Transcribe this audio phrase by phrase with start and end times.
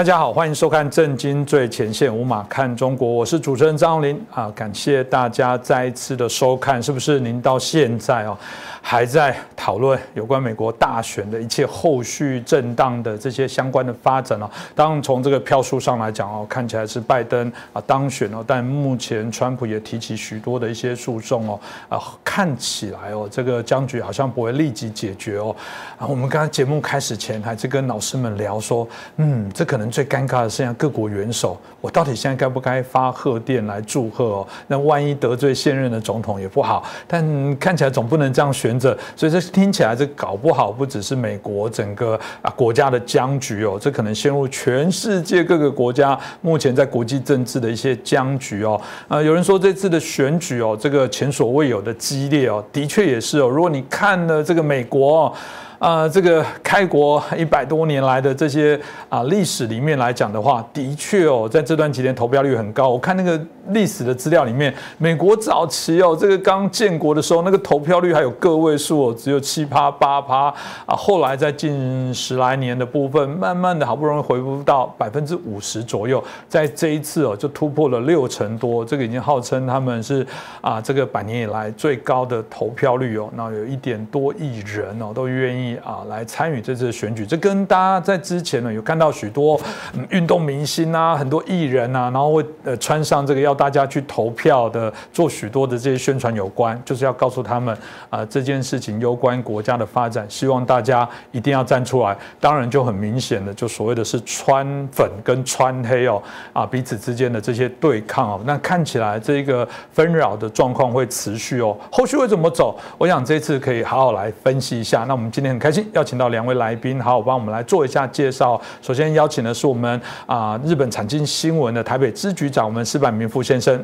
[0.00, 8.34] 大家好，欢迎收看《震惊最前线》，无马看中国，我是主持人张荣林啊，感谢大家再一次的收看，是不是您到现在哦
[8.80, 14.50] 还在讨论有关美国大选的一切后续震荡的这些相关的发展哦？
[14.74, 25.54] 当然从这个票数上来讲哦，看起来是拜登啊当选哦，但目前川普也提起许多的一些诉讼哦，啊看起来哦这个僵局好像不会立即解决哦。
[25.98, 34.48] 啊，我们刚刚节目开始前还是跟老师们聊说，嗯，这可能最尴尬的是，像各国元首，我到底现在该不该发贺电来祝贺哦？
[34.68, 48.80] 那万一得罪现任的总统也不好，但看起来总不能这样悬着，所以这听起来这搞不好不只是美国整个啊国家的僵局哦，这可能陷入全世界各个国家目前在国际政治的一些僵局哦。
[49.08, 53.48] 啊，有人说这次的选举哦，这个前所未有的激烈哦，的确也是哦。
[53.48, 55.34] 如果你看了这个美国。
[55.80, 58.78] 啊，这个开国一百多年来的这些
[59.08, 62.90] 啊历史里面来讲的话，的确哦，在这段期间投票率很高。
[62.90, 70.54] 我看那个历史的资料里面，美国早期哦，这个刚建国的时候，那个投票率还有个位数哦，只有七趴八趴
[70.84, 70.94] 啊。
[70.94, 80.26] 后来在近十来年的部分，慢慢的好不容易恢复到百分之五十左右，在这一次哦，就突破了六成多，这个已经号称他们是
[80.60, 83.30] 啊这个百年以来最高的投票率哦。
[83.34, 85.69] 那有一点多亿人哦，都愿意。
[85.76, 89.60] 啊，来参与这次选举，这跟大家在之前呢有看到许多
[90.08, 97.76] 运动明星啊，很多艺人啊，然后会呃穿上这个要大家去投票的，做许多的这些宣传有关，就是要告诉他们
[98.08, 102.16] 啊这件事情攸关国家的发展，希望大家一定要站出来。
[102.40, 106.22] 当然就很明显的，就所谓的是穿粉跟穿黑哦，
[106.54, 112.78] 啊彼此之间的这些对抗哦，那看起来这个纷扰的状况会持续哦，后续会怎么走？
[112.96, 115.04] 我想这次可以好好来分析一下。
[115.06, 115.59] 那我们今天。
[115.60, 118.60] 开心邀请到两位来宾，好，帮我们来做一下介绍。
[118.82, 123.76] 首先邀请的是我们啊日本产经新闻的台北支局长，我们石板明夫先生。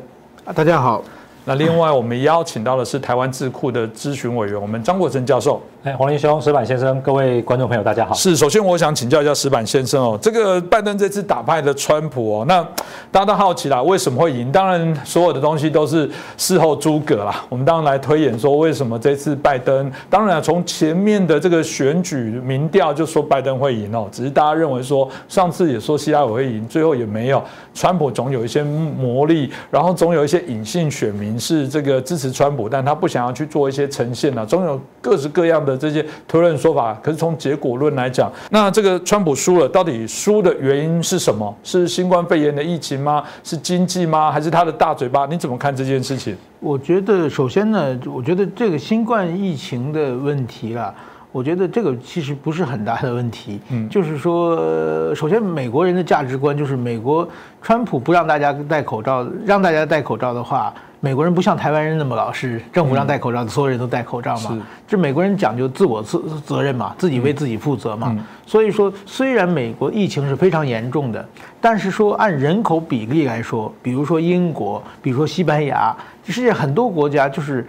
[0.43, 1.03] 啊，大家好。
[1.47, 5.61] 那另外我们邀请到的是台湾智库的咨询委员，我们张国成教授。
[5.81, 8.13] 哎，黄林兄、石板先生，各位观众朋友，大家好。
[8.13, 12.61] 是，首先我想请教一下石板先生哦，这个拜登这次打败了川普哦，那
[13.09, 14.51] 大家都好奇啦，为什么会赢？
[14.51, 17.45] 当然，所有的东西都是事后诸葛啦。
[17.47, 19.89] 我们当然来推演说，为什么这次拜登？
[20.09, 27.41] 当然，从前面的这个选举民调就说拜登会赢哦，只是大家认为说，上次也说希拉里会赢，最后也没有。
[27.73, 35.77] 川普总有一些魔力，然后总有一些隐性选民是这个支持川普，但他不想要去做一些呈现呢，总有各式各样的。
[35.77, 41.55] 这些推论说法，可是从结果论来讲，那这个川普输了，到底输的原因是什么？
[41.63, 43.23] 是新冠肺炎的疫情吗？
[43.43, 44.31] 是经济吗？
[44.31, 45.27] 还是他的大嘴巴？
[45.27, 46.35] 你怎么看这件事情？
[46.59, 50.91] 我觉得，首先呢，我觉得这个新冠疫情的问题啊，
[51.31, 53.59] 我觉得这个其实不是很大的问题。
[53.69, 57.27] 嗯，就是说，首先美国人的价值观就是美国
[57.61, 60.73] 川普不让大家戴口罩，让大家戴口罩的话。
[60.99, 64.57] 美国人不像台湾人那么老实，政府让戴口罩，所有人都戴口罩嘛。
[64.87, 68.17] 这美国人讲究自我责责任嘛，自己为自己负责嘛。
[68.45, 71.23] 所以说，虽然美国疫情是非常严重的，
[71.61, 77.63] 但是说按人口比例来说，比如说英国，比如说西班牙，世界很多国家就是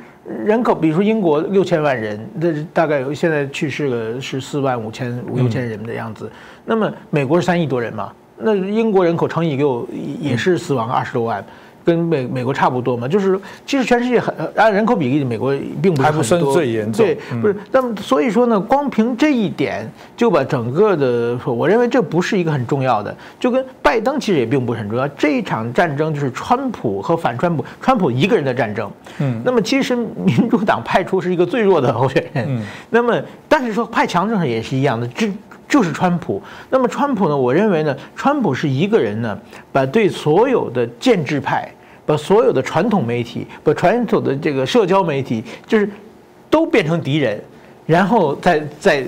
[0.44, 6.30] 人口，比如说英国六千万人，那大概有现在去世了是四万五千五六千人的样子。
[6.64, 9.86] 那么美国是三亿多人嘛，那英国人口乘以六
[10.18, 11.44] 也是死亡二十多万。
[11.88, 17.06] 跟美美国差不多嘛，就是其实全世界很按人口比例，美国并不是很多，最严重。
[17.06, 17.56] 对，不是。
[17.72, 23.16] 那么所以说呢，光凭这一点就把整个的，我认为这不是一个很重要的。
[23.40, 25.08] 就跟拜登其实也并不是很重要。
[25.08, 28.90] 这一场战争就是川普和反川普，川普一个人的战争。
[29.20, 29.40] 嗯。
[29.42, 32.44] 那么其实民主党派出是一个最弱的候选人。
[32.46, 32.62] 嗯。
[32.90, 35.32] 那么但是说派强政也是一样的，这。
[35.70, 36.42] 就是川普。
[36.70, 37.36] 那么川普呢？
[37.36, 39.38] 我认为呢，川普是一个人呢，
[39.70, 41.70] 把对所有的建制派。
[42.08, 45.86] 把所有的传统媒体，把传统的这个社交媒体，就是
[46.48, 47.38] 都变成敌人，
[47.84, 49.04] 然后在在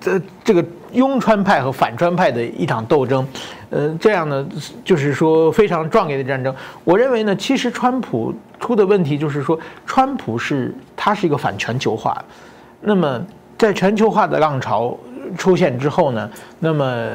[0.00, 3.28] 这这个拥川派和反川派的一场斗争，
[3.68, 4.48] 呃，这样呢，
[4.82, 6.54] 就是说非常壮烈的战争。
[6.82, 12.24] 我认为呢，其实川普出的问题就是说，川普是他是一个反全球化，
[12.80, 13.22] 那么
[13.58, 14.98] 在全球化的浪潮
[15.36, 17.06] 出现之后呢，那么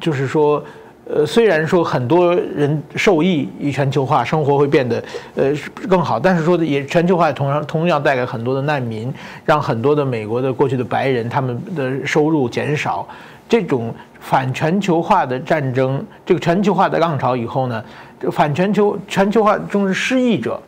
[0.00, 0.64] 就是说。
[1.12, 5.02] 呃，虽然说很多人受益于全球化，生活会变得
[5.34, 5.52] 呃
[5.88, 9.12] 更好，但是说的也全球化同样同样带来很多的难民，
[9.44, 13.06] 让很多的美国的过去的白人他们的收入减少。
[13.48, 17.82] 这种反全球化的战争，这个全球化的浪潮以后呢，
[18.30, 20.62] 反全球全球化中的失意者，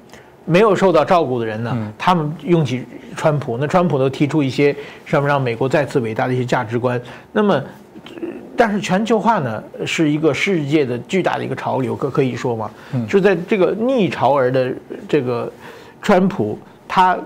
[0.44, 2.84] 没有受到照顾的人呢，他们用起
[3.14, 4.74] 川普，那川普都提出一些
[5.04, 7.00] 什么让美国再次伟大的一些价值观，
[7.32, 7.62] 那么。
[8.54, 12.70] 但是全球化呢，是一个世界的巨大的一个潮流，可可以说吗？
[13.08, 14.72] 就在这个逆潮儿的
[15.08, 15.50] 这个
[16.02, 17.18] 川普，他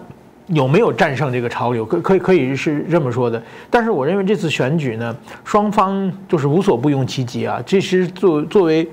[0.47, 1.85] 有没有战胜这个潮流？
[1.85, 3.43] 可可以可以是这么说的。
[3.69, 5.15] 但是我认为这次选举呢，
[5.45, 7.61] 双方就是无所不用其极啊。
[7.67, 8.89] 其实作作为，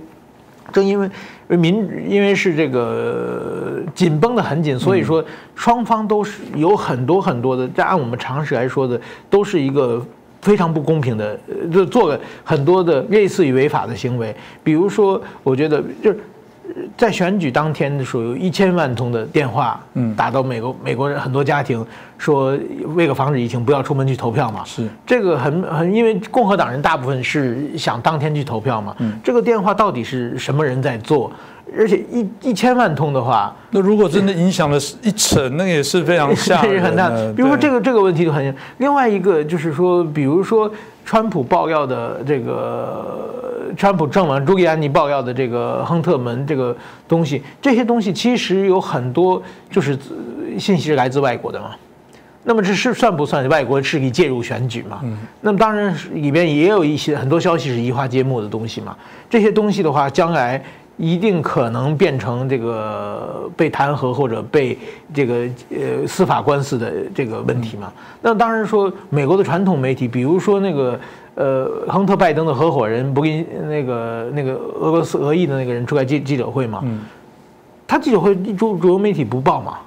[0.71, 1.09] 正因为
[1.55, 5.23] 民因为是这个紧绷的很紧，所以说
[5.55, 8.99] 双方都是有很多很多的，按我们常识来说的，
[9.29, 10.03] 都是一个。
[10.43, 11.39] 非常不公平的，
[11.71, 14.35] 就做了很多的类似于违法的行为。
[14.63, 16.19] 比如说，我觉得就是
[16.97, 21.85] 在选举当天的时候，有一千万通的电话，嗯，打到美国美国人很多家庭，
[22.17, 22.57] 说
[22.95, 24.63] 为了防止疫情，不要出门去投票嘛。
[24.65, 28.95] 是这个很很，因为共和党人大部分是想当天去投票嘛。
[28.99, 31.31] 嗯，这个电话到底是什么人在做？
[31.75, 37.09] 而且一一千万通的话，那如果真的影响了一层，那也是非常吓人 很大。
[37.35, 38.55] 比如说这个这个问题就很。
[38.77, 40.71] 另外一个就是说，比如说
[41.05, 46.75] 川普爆料的这个川普正文朱利安尼爆料的这个亨特门这个
[47.07, 49.97] 东西，这些东西其实有很多就是
[50.57, 51.71] 信息是来自外国的嘛。
[52.43, 54.99] 那么这是算不算外国势力介入选举嘛？
[55.03, 55.17] 嗯。
[55.41, 58.95] 那么当然里边也有一些很多消息是移花接木的东西嘛。
[59.29, 60.63] 这些东西的话，将来。
[60.97, 64.77] 一定可能变成这个被弹劾或者被
[65.11, 67.91] 这个呃司法官司的这个问题嘛？
[68.21, 70.99] 那当然说，美国的传统媒体，比如说那个
[71.33, 76.83] 呃亨特拜登的合伙人不跟那个那个俄罗斯俄裔的那个人出来记记者会嘛？
[77.87, 79.79] 他记者会主主流媒体不报嘛？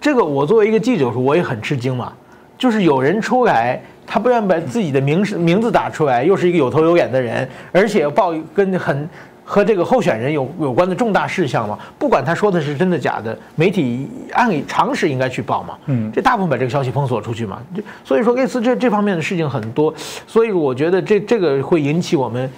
[0.00, 2.10] 这个我作为一个记者说，我也很吃惊嘛。
[2.56, 9.06] 就是有人出来，他不愿把自己的名名字打出来，又是一个有头有脸的人，而且报跟很。
[9.48, 11.78] 和这个候选人有有关的重大事项嘛？
[11.96, 15.78] 不管他说的是真的假的，媒体按理常识应该去报嘛。
[15.86, 17.62] 嗯，这大部分把这个消息封锁出去嘛。
[18.04, 19.94] 所以说类似这这方面的事情很多，
[20.26, 22.50] 所以我觉得这这个会引起我们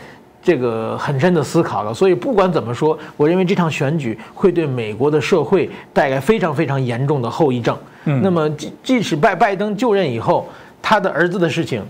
[0.42, 1.92] 这个很深的思考了。
[1.92, 7.76] 所以不管怎么说，我认为这场选举会对美国的社会带来非常非常严重的后遗症。
[8.06, 10.48] 嗯，那么即即使拜拜登就任以后，
[10.80, 11.82] 他的儿子的事情，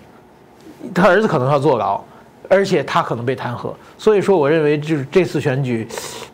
[0.92, 2.02] 他儿子可能要坐牢。
[2.48, 5.86] 而且他可能被弹劾，所以说我认为就是这次选举，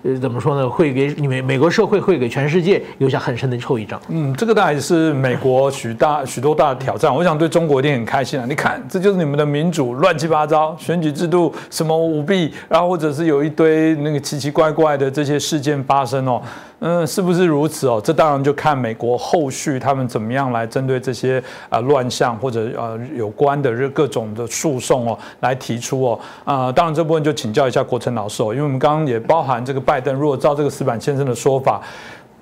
[0.04, 0.68] 呃，怎么说呢？
[0.68, 3.98] 会给美美国社会会给全世界留下很深的后遗症。
[4.08, 7.12] 嗯，这个当然是美国许大许多大的挑战。
[7.12, 8.44] 我想对中国一定很开心啊！
[8.46, 16.42] 你看，这就是你们的民主乱七八糟，选举制度什么舞弊，然后或者是有一堆那个奇奇怪怪的这些事件发生哦。
[16.80, 17.98] 嗯，是不是如此哦？
[18.04, 31.80] 这当然就看美国后续他们怎么样来针对这些啊乱象或者呃有关的这各种的诉讼哦来提出哦啊，当然这部分就请教一下国成老师哦，因为我们刚刚也包含这个办拜登，如果照这个石板先生的说法。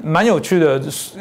[0.05, 0.81] 蛮有趣的，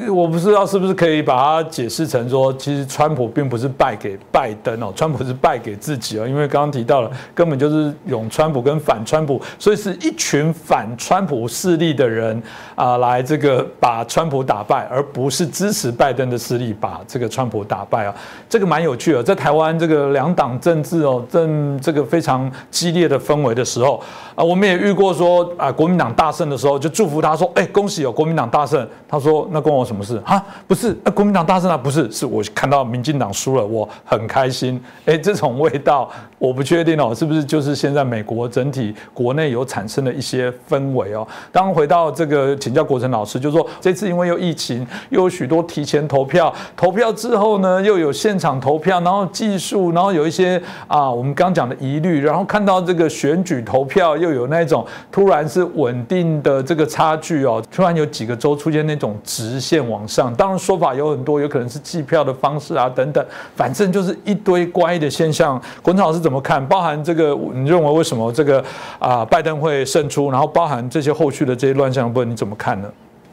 [0.10, 12.42] 我不知道是不是可以把它解释成说，其实川普并不是败给拜登哦，川普是败给自己哦，因为刚刚提到了，根本就是用川普跟反川普，所以是一群反川普势力的人
[12.74, 18.16] 啊，来这个把川普打败，而不是支持拜登的势力把这个川普打败啊，
[18.50, 24.02] 这个蛮有趣的，在台湾这个两党政治哦正这个非常激烈的氛围的时候
[24.36, 28.88] 啊，我们也遇过说啊，国民党大胜的时候就祝福他说，哎，恭喜有国民党大胜。
[29.08, 30.42] 他说：“那关我什么事啊？
[30.66, 31.76] 不是，那国民党大胜啊？
[31.76, 34.82] 不是，是我看到民进党输了，我很开心。
[35.06, 36.10] 哎，这种味道
[36.40, 41.28] 我不确定哦，是不是就是现在美国整体国内有产生的一些氛围哦？
[41.52, 63.26] 当回到这个请教国成老师，就说这次因为有疫情，又有许多提前投票，投票之后呢，又有现场投票，然后技术，然后有一些啊，我们刚讲的疑虑，然后看到这个选举投票又有那种突然是稳定的这个差距哦，突然有几个州。”出现那种直线往上，当然说法有很多，有可能是计票的方式啊等等，
[63.56, 65.60] 反正就是一堆怪异的现象。
[65.82, 66.64] 滚老师怎么看？
[66.68, 68.64] 包含这个，你认为为什么这个
[69.00, 70.30] 啊拜登会胜出？
[70.30, 72.88] 然后包含这些后续的这些乱象部分，你怎么看呢？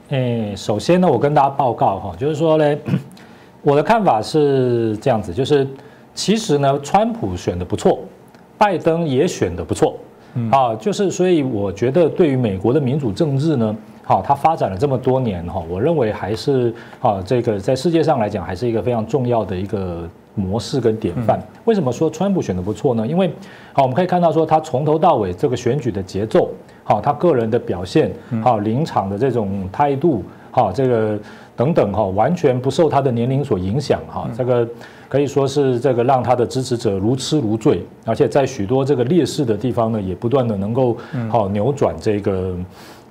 [0.08, 2.76] 诶，首先呢，我跟大家报告哈，就是说呢，
[3.60, 5.68] 我的看法是这样子，就是
[6.14, 7.98] 其实呢，川普选的不错，
[8.56, 9.94] 拜登也选的不错，
[10.50, 13.76] 啊，就是所以我觉得对于美国的民主政治呢。
[14.04, 21.38] 好，它发展了这么多年哈，我认为还是啊，这个在世界上来讲还是一个非常重要的一个模式跟典范。
[21.66, 23.06] 为什么说川普选的不错呢？
[23.06, 23.30] 因为
[23.74, 26.48] 好，我们可以看到说他从头到尾这个选举的节奏，
[26.84, 28.10] 好，他个人的表现，
[28.42, 31.18] 好，临场的这种态度，好，这个
[31.58, 34.66] 等等哈，完全不受他的年龄所影响哈，这个
[35.10, 40.96] 可以说是这个让他的支持者如痴如醉，而且在许多这个劣势的地方呢，也不断的能够
[41.28, 42.54] 好扭转这个。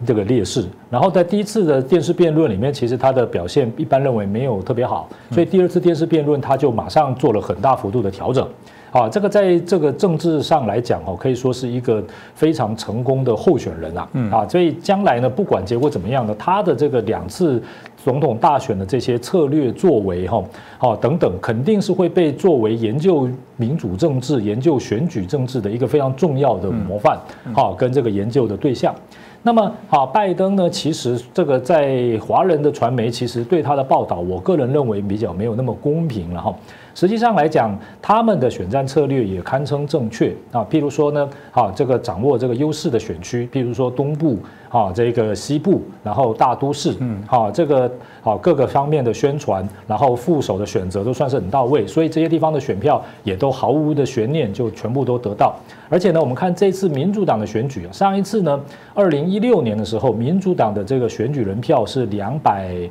[0.06, 0.64] 这个劣势。
[0.92, 8.48] 然后在第一次的电视辩论里面，其实他的表现一般认为没有特别好，所以第二次电视辩论他就马上做了很大幅度的调整。
[8.92, 12.04] 啊，这个在这个政治上来讲哦，可以说是一个
[12.34, 14.08] 非常成功的候选人啊。
[14.32, 17.62] 啊，所以将来呢，不管结果怎么样呢，他的这个两次
[18.04, 20.44] 总统大选的这些策略作为哈，
[20.80, 27.20] 哦等等，肯定是会被作为研究民主政治、研究选举政治的一个非常重要的模范，
[27.54, 28.96] 好，跟这个研究的对象。
[29.44, 36.54] 那么，好，拜登呢，其实这个在华人的传媒其实对他的报道，我个人认为比较没有那么公平了哈。
[36.94, 40.66] 实际上来讲，他们的选战策略也堪称正确啊。
[40.70, 44.38] 譬如说呢，好，这个掌握这个优势的选区，譬如说东部
[44.70, 55.56] 啊，这个西部，然后大都市，嗯，好，这个好各个方面的宣传，然后副手的选择都算是很到位，所以这些地方的选票也都毫无的悬念就全部都得到。
[55.90, 58.60] 而且呢，我们看这次民主党的选举，上一次呢，
[58.94, 62.90] 二零一六年的时候，民主党的这个选举人票是两百。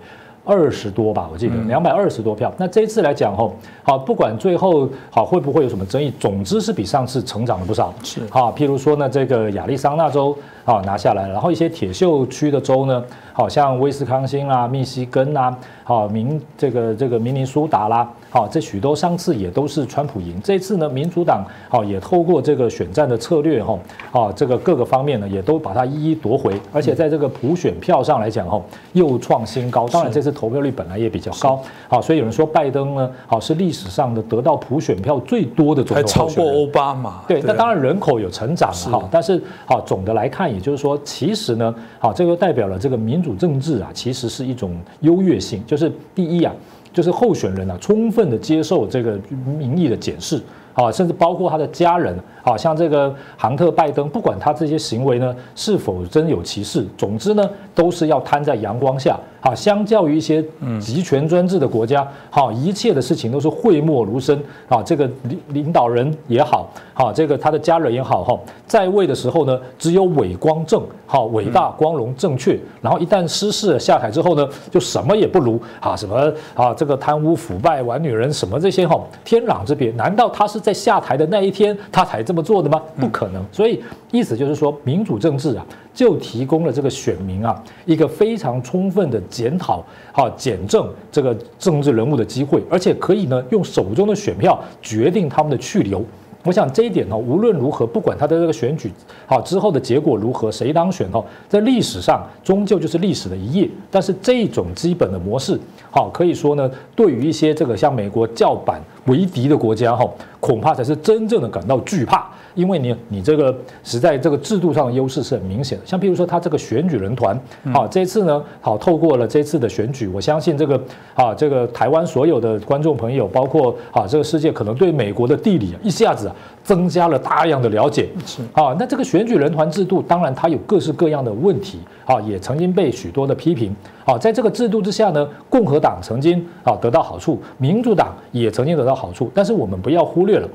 [0.49, 2.52] 二十多吧，我记得两百二十多票。
[2.56, 3.52] 那这一次来讲吼，
[3.83, 7.92] 好，不管最后好会不会有什么争议，总之是比上次成长了不少。
[8.04, 18.06] 是，好，譬如说呢，这个亚利桑那州啊拿下来，然后一些铁锈区的州呢，好像威斯康星啦、密西根啦，好明这个这个明尼苏达啦。
[18.28, 23.78] 好，这许多上次也都是川普赢，这次呢，民主党好也透过这个选战的策略哈，
[24.12, 28.61] 啊，这个各个方面呢也都把它一一夺回，而且在这个普选票上来讲哈，
[28.92, 29.88] 又创新高。
[29.88, 37.23] 当然这次投票率本来也比较高，好，所以有人说拜登呢，好是历史上的得到普选票最多的总统，还超过奥巴马。
[37.28, 46.52] 对，那当然人口有成长了哈，但是好总的来看，也就是说，其实呢，好这个代表了这个民主政治啊，其实是一种优越性，就是第一啊。
[46.92, 49.20] 就是候选人呢，充分的接受这个
[49.58, 50.40] 民意的检视，
[50.76, 57.42] 啊，甚至包括他的家人，啊，像这个杭特拜登，不管他这些行为呢是否真有其事，总之呢，
[57.75, 59.18] 都是要摊在阳光下。
[59.42, 60.45] 啊，相较于一些
[60.80, 64.37] 集权专制的国家，好，一切的事情都是讳莫如深
[64.68, 64.83] 啊。
[64.83, 72.59] 这个领领导人也好，好，这个他的家人也好，哈，在位的时候呢，只有伟光正，好，伟大、光荣、正确。
[72.80, 79.92] 然后一旦失势下台之后呢，就什么也不如啊，什么啊，这个贪污腐败、玩女人什么这些哈，天壤之别。
[79.92, 82.82] 难道他是在下台的那一天他才这么做的吗？
[82.99, 83.44] 不可能。
[83.52, 83.80] 所以
[84.11, 85.64] 意思就是说，民主政治啊。
[85.96, 89.82] 就提供了这个选民啊一个非常充分的检讨、
[90.12, 96.04] 哈检证这个政治人物的机会，而且可以呢用手中的选票决定他们的去留。
[96.46, 98.92] 我想这一点呢，无论如何，不管他的这个选举
[99.26, 103.68] 好之后的结果如何，谁当选哦，在历史上终究就是历史的一页。
[103.90, 105.58] 但是这种基本的模式，
[105.90, 112.30] 好可以说呢，对于一些这个像美国叫板为敌的国家哈，恐怕才是真正的感到惧怕。
[112.56, 117.38] 因为你你这个实在这个制度上的优势是很明显的，像比如说他这个选举人团，
[117.72, 120.80] 好这次呢，好透过了这次的选举，我相信这个
[121.14, 126.28] 啊这个台湾所有的观众朋友，包括啊这个世界可能对美国的地理一下子
[126.64, 128.08] 增加了大量的了解。
[128.25, 133.75] 是啊，那这个选举人团制度，当然它有各式各样的问题啊，也曾经被许多的批评。
[134.06, 140.48] 啊，在这个制度之下呢，共和党曾经啊得到好处，民主党也曾经得到好处，但是我们不要忽略了。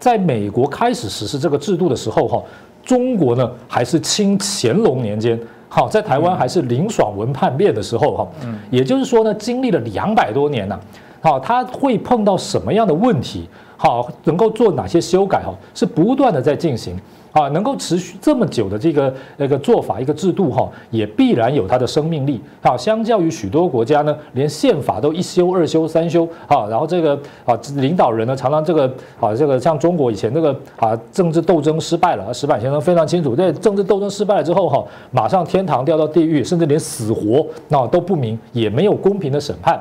[0.00, 2.42] 在美国开始实施这个制度的时候，哈，
[2.82, 5.38] 中国呢还是清乾隆年间，
[5.68, 10.80] 好，在台湾还是林爽文叛变的时候，哈，嗯，也就是说呢，经历了两百多年呢，
[11.20, 13.46] 好，他会碰到什么样的问题，
[13.82, 16.94] 好，能够做哪些修改，哈，是不断的在进行。
[17.32, 22.38] 啊，能够持续这么久的这个那个做法一个制度哈，也必然有它的生命力。
[22.60, 26.28] 好，相较于许多国家呢，连宪法都一修、二修、三修。
[26.46, 27.14] 啊，然后这个
[27.46, 39.80] 啊，领导人呢常常这个啊，这个像中国以前那个啊，政治斗争失败了，石板先生非常清楚，在政治斗争失败了之后哈，马上天堂掉到地狱，甚至连死活那都不明，也没有公平的审判。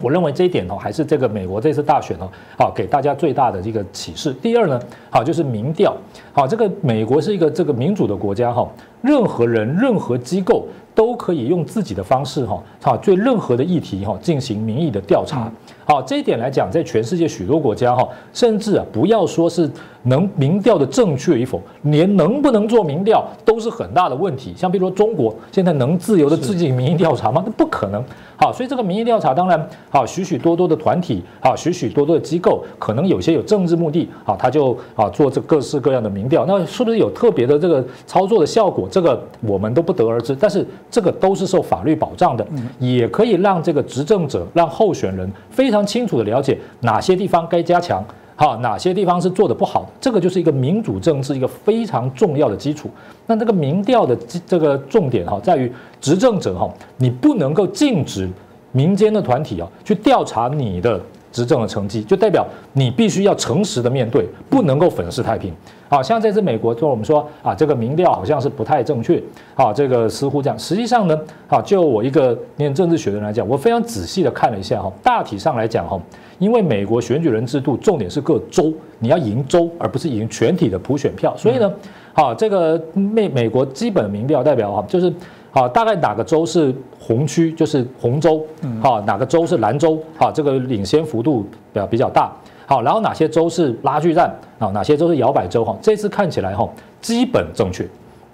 [0.00, 4.32] 我认为这一点哦，还是这个美国这次大选哦，好给大家最大的这个启示。
[4.34, 5.96] 第二呢，好就是民调，
[6.32, 8.68] 好这个美国是一个这个民主的国家哈，
[9.02, 15.50] 任何人、任何机构都可以用自己的方式哈，好对任何的议题哈进行民意的调查。
[15.84, 19.68] 好这一点来讲，在全世界许多国家哈，甚至啊不要说是
[20.04, 24.54] 能民调的正确与否，连能不能做民调都是很大的问题。
[24.56, 27.42] 像比如说中国现在能自由的自己民意调查吗？
[27.44, 28.02] 那不可能。
[28.36, 38.88] 好，所以这个民意调查当然好，许许多多的团体，好，许许多多的机构，可能有些有政治目的，啊，他就啊做这各式各样的民调，那是不是有特别的这个操作的效果？
[38.88, 40.36] 这个我们都不得而知。
[40.36, 42.46] 但是这个都是受法律保障的，
[42.78, 48.04] 也可以让这个执政者、让候选人非常清楚的了解哪些地方该加强。
[48.40, 49.88] 好，哪些地方是做的不好的？
[50.00, 52.88] 这个就是一个民主政治一个非常重要的基础。
[53.26, 54.16] 那这个民调的
[54.46, 58.30] 这个重点哈，在于执政者哈，你不能够禁止
[58.70, 61.00] 民间的团体啊去调查你的
[61.38, 65.54] 执政的成绩，就代表你必须要诚实的面对，不能够粉饰太平。
[65.88, 69.22] 好像这次美国说我们说啊，这个民调好像是不太正确，
[69.54, 70.58] 啊，这个似乎这样。
[70.58, 71.16] 实际上呢，
[71.46, 76.00] 啊，就我一个念政治学的人来讲，我非常仔细的看了一下哈，大体上来讲哈。
[76.40, 81.34] 因为美国选举人制度重点是各州，你要赢州，而不是赢全体的普选票。
[81.36, 81.72] 所以呢，
[82.12, 85.12] 好，这个美美国基本民调代表哈，就是
[85.50, 88.46] 好，大概哪个州是红区，就是红州，
[88.82, 92.30] 好，哪个州是蓝州，好，这个领先幅度比较比较大，
[92.66, 96.68] 好，然后哪些州是拉锯战，啊，哪些州是摇摆州，哈，这次看起来哈，
[97.00, 97.88] 基本正确。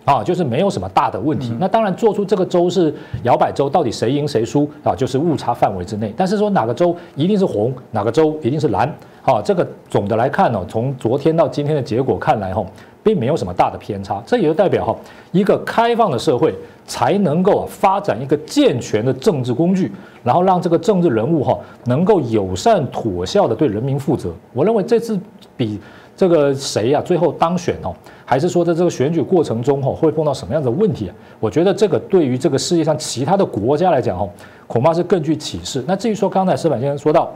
[0.05, 1.55] 啊，就是没有什么大的问题。
[1.59, 4.95] 那当然做出这个州是摇摆州，到底谁赢谁输啊？
[4.95, 6.13] 就是误差范围之内。
[6.17, 8.93] 但是说哪个州一定是红，哪个州一定是蓝，
[9.23, 12.63] 好，这个总的来看呢，从昨天到今天的结果看来哈，
[13.03, 14.23] 并没有什么大的偏差。
[14.27, 14.97] 这也就代表哈，
[15.33, 19.91] 一个开放的社会才能够发展一个健全的政治工具，
[20.23, 24.31] 然后让这个政治人物哈能够友善妥效的对人民负责。
[24.53, 25.19] 我认为这次
[25.57, 25.81] 比
[26.17, 27.95] 这个谁呀最后当选哦。
[28.27, 31.15] 还是说，在这个选举过程中，吼，会碰到什么样的问题啊？
[31.39, 34.31] 我觉得这个对于这个世界上其他的国家来讲，吼，
[34.67, 35.85] 恐怕是更具启示。
[35.87, 37.31] 那至于说刚才石板先生说到，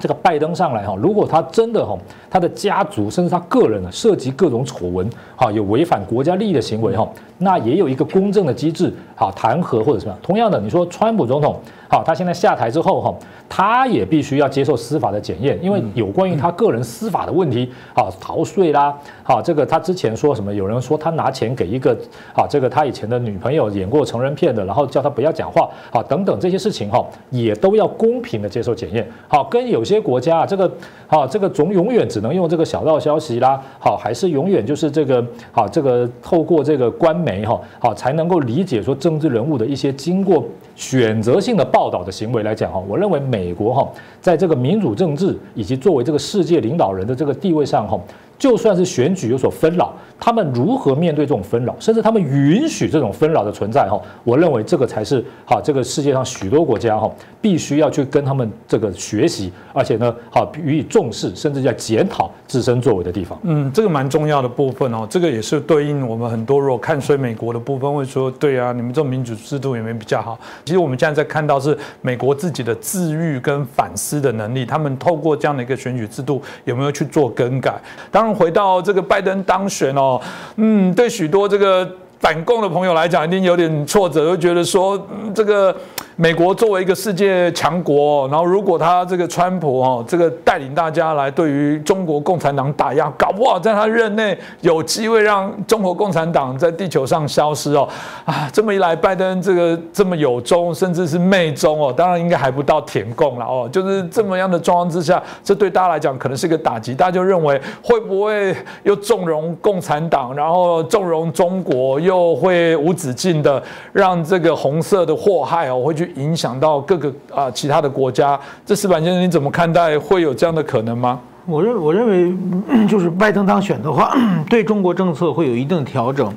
[0.00, 1.96] 这个拜登上来，哈，如果他真的哈，
[2.28, 7.08] 他的家族甚至他个人呢，涉及各种丑闻，哈，有违反国家利益的行为，哈，
[7.38, 10.18] 那也有一个公正的机制，啊弹劾或者什么。
[10.20, 11.60] 同样的，你说川普总统，
[11.92, 13.14] 好，他现在下台之后，哈。
[13.54, 20.54] 他也必须要接受司法的检验，因为有关于他个人司法的问题，好逃税啦，好这个他之前说什么？
[20.54, 21.94] 有人说他拿钱给一个，
[22.34, 29.06] 好这个他以前的女朋友演过成人片的，然后叫他不要讲话，好等等这些事情哈，也都要公平的接受检验。
[29.28, 30.72] 好，跟有些国家啊这个，
[31.06, 40.42] 好这个总永远只能用这个小道消息啦，好还是永远就是这个，好这个透过这个官媒哈，好才能够理解说政治人物的一些经过。
[40.74, 43.88] 选择性的报报道的行为来讲哈，我认为美国哈，
[44.20, 47.98] 在这个民主政治以及作为这个世界领导人的这个地位上哈。
[48.42, 53.96] 就算是选举有所纷扰，他们如何面对这种纷扰，甚至他们允许这种纷扰的存在哈？
[54.24, 57.08] 我认为这个才是哈，这个世界上许多国家哈，
[57.40, 63.38] 必须要去跟他们这个学习，而且呢，好予以重视，甚至要检讨自身作为的地方。
[63.44, 70.36] 嗯，这个蛮重要的部分哦，这个也是对应我们很多如果看衰美国的部分，会说对啊，你们这种民主制度也没有比较好。
[70.64, 77.80] 其实我们现在在看到是美国自己的自愈跟反思的能力，他们透过这样的一个选举制度有没有去做更改？
[78.10, 78.31] 当然。
[78.34, 80.20] 回到这个拜登当选哦，
[80.56, 81.88] 嗯，对许多这个
[82.20, 85.74] 反共的朋友来讲，一定有点挫折，就觉得说这个。
[86.16, 97.88] 美国作为一个世界强国，然后如果他这个川普哦，这个带领大家来对于中国共产党打压，搞不好在他任内有机会让中国共产党在地球上消失哦
[98.26, 98.46] 啊！
[98.52, 106.94] 这么一来，拜登这个这么有中，甚至是媚中哦，当然应该还不到舔共了哦，就是这么样的状况之下，这对大家来讲可能是一个打击。
[106.94, 113.62] 大家就认为会不会又纵容共产党，然后纵容中国，又会无止境的
[113.94, 116.01] 让这个红色的祸害哦会去。
[116.16, 119.98] 影响到各个啊其他的国家，这石板先生你怎么看待？
[119.98, 121.20] 会有这样的可能吗？
[121.44, 124.16] 我认我认为就是拜登当选的话，
[124.48, 126.32] 对中国政策会有一定调整，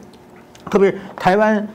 [0.70, 1.68] 特别是台湾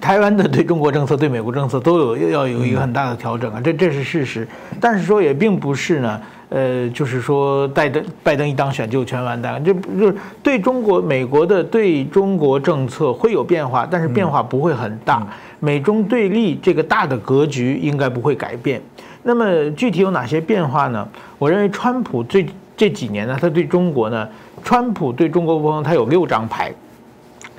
[0.00, 4.48] 台湾的对中国政策、对美国政策都有要有一个很大的调整啊，这这是事实。
[4.80, 15.26] 但是说也并不是呢，呃，就是说拜登拜登一当选就全完蛋，这就是对中国美国的对中国政策会有变化，但是变化不会很大。
[15.60, 18.80] 美中对立这个大的格局应该不会改变。
[19.22, 21.06] 那么具体有哪些变化呢？
[21.38, 24.26] 我认为川普最这几年呢，他对中国呢，
[24.64, 26.72] 川普对中国方他有六张牌，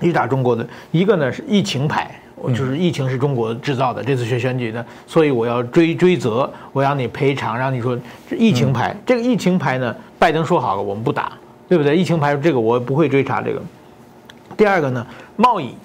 [0.01, 0.67] 去打中国的。
[0.91, 7.95] 一个呢是疫情牌，就是疫情是中国制造的，这次选选举呢，所以我要追追责，我让你赔偿，让你说
[8.31, 8.95] 疫情牌。
[9.05, 11.33] 这个疫情牌呢，拜登说好了，我们不打，
[11.69, 11.95] 对不对？
[11.95, 13.61] 疫情牌这个我不会追查这个。
[14.57, 15.75] 第二个呢，贸易。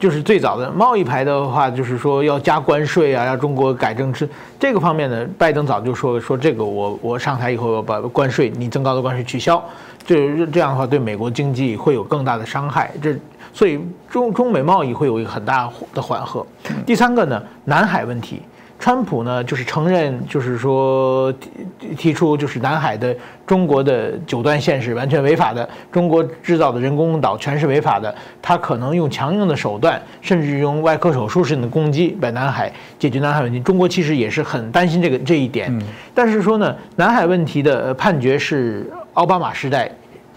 [0.00, 4.26] 就是最早的贸易牌的话，就是说要加关税啊，要中国改正这
[4.58, 9.62] 这个方面呢，拜登早就说说这个，我我上台以后把关税你增高的关税取消，
[10.06, 13.14] 这这样的话对美国经济会有更大的伤害，这
[13.52, 16.46] 所以中中美贸易会有一个很大的缓和。
[16.86, 18.40] 第三个呢，南海问题。
[18.80, 21.30] 川普呢，就是承认，就是说
[21.78, 23.14] 提提出，就是南海的
[23.46, 28.12] 中国的九段线是完全违法的，中国制造的人工岛全是违法的。
[28.40, 33.60] 他可能用强硬的手段，甚至用外科手术式的攻击，把南海解决南海问题。
[33.60, 35.70] 中国其实也是很担心这个这一点。
[36.14, 39.90] 但是说呢，南海问题的判决是奥巴马时代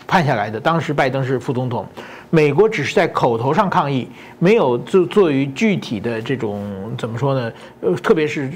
[0.06, 1.88] 判下来的，当时拜登是副总统，
[2.34, 4.08] 美国只是在口头上抗议，
[4.40, 7.54] 没有做做于具体的这种怎么说呢？
[7.82, 8.52] 呃，特别是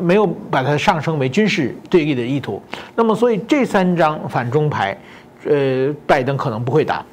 [0.00, 2.60] 没有把它上升为军事对立的意图。
[2.96, 4.98] 那么，所以这三张反中牌，
[5.44, 7.06] 呃，拜登可能不会打，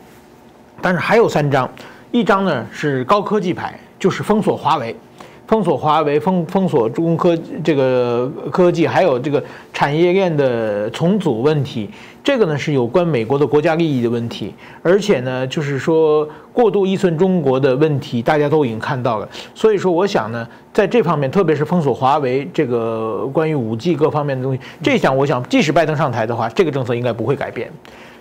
[0.81, 1.69] 但是还有三张，
[2.11, 4.95] 一张呢是高科技牌，就是封锁华为。
[5.47, 9.41] 封锁华为，封封锁中科这个科技，还有这个
[9.73, 11.89] 产业链的重组问题，
[12.21, 19.29] 这个呢是有关美国的国家利益的问题，而且呢就是说过度依存中国的问题，大家都已经看到了。
[19.55, 27.71] 所以说，我想呢，在这方面，特别是封锁华为这个关于五 G 各方面的东西，这项我想，即使拜登上台的话，这个政策应该不会改变。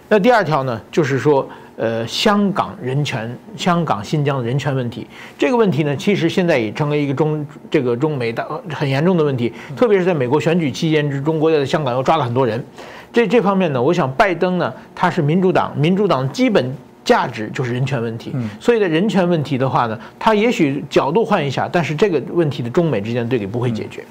[0.08, 1.44] 那第二条呢，就是说。
[1.76, 5.06] 呃，香港人权、香港、新疆的人权问题，
[5.38, 9.52] 这个问题呢，其实现在已成为一个中这个中美的很严重的问题。
[9.76, 12.64] 特别是在美国选举期间之中，国在香港又抓了很多人。
[13.12, 18.34] 这这方面呢，我想拜登呢，他是民主党，民主党基本价值就是人权问题。
[18.58, 24.02] 所以在人权问题的话呢，他也许角度换一下，但是这个问题的中美之间的对立不会解决。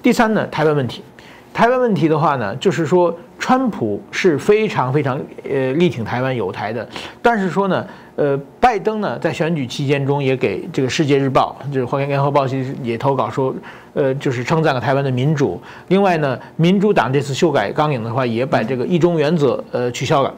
[0.00, 1.02] 第三呢，台湾问题。
[1.52, 6.88] 台湾问题的话呢，就是说，川普是非常非常呃力挺台湾有台的，
[7.20, 7.84] 但是说呢，
[8.14, 13.52] 呃，拜登呢在选举期间中也给这个《世界日报》就是《华联合报》其实也投稿说，
[13.94, 15.60] 呃，就是称赞了台湾的民主。
[15.88, 20.32] 另外呢，民主党这次修改纲领的话，也把这个一中原则呃取消了。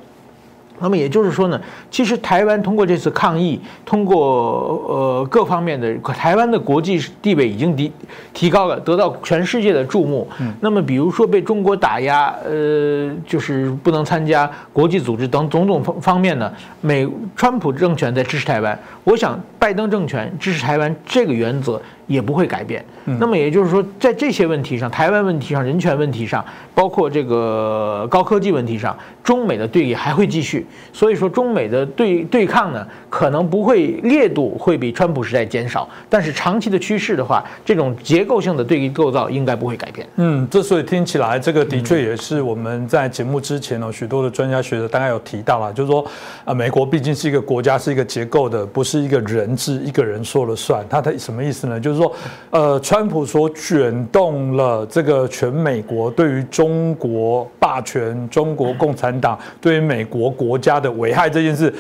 [0.80, 7.92] 那么也就是说呢，其实台湾通过这次抗议，通过呃各方面的台湾的国际地位已经提
[8.32, 10.26] 提高了，得到全世界的注目。
[10.60, 21.80] 那么比如说被中国打压，呃，就是不能参加国际组织等种种方方面呢，美川普政权在支持台湾，我想拜登政权支持台湾这个原则。
[22.10, 22.84] 也不会改变。
[23.04, 26.44] 那么也就是说，在这些问题上，台湾问题上、人权问题上，
[26.74, 30.66] 包括这个高科技问题上，中美的对立还会继续。
[30.92, 40.06] 所以说，中美的对对抗呢，可能不会烈度会比川普时代减少，但是长期的趋势的话，这种结构性的对立构造应该不会改变。
[40.16, 46.04] 嗯，这所以听起来，这个的确也是我们在节目之前呢，许多的专家学者大概有提到了，就是说，
[46.44, 50.84] 啊，美国毕竟是一个国家，是一个结构的，不是一个人治，一个人说了算。
[50.88, 51.80] 他的什么意思呢？
[51.80, 51.99] 就是。
[52.00, 52.12] 说，
[52.50, 61.72] 呃，川普所卷动了这个全美国对于中国霸权、中国共产党对于美国国家的危害这件事。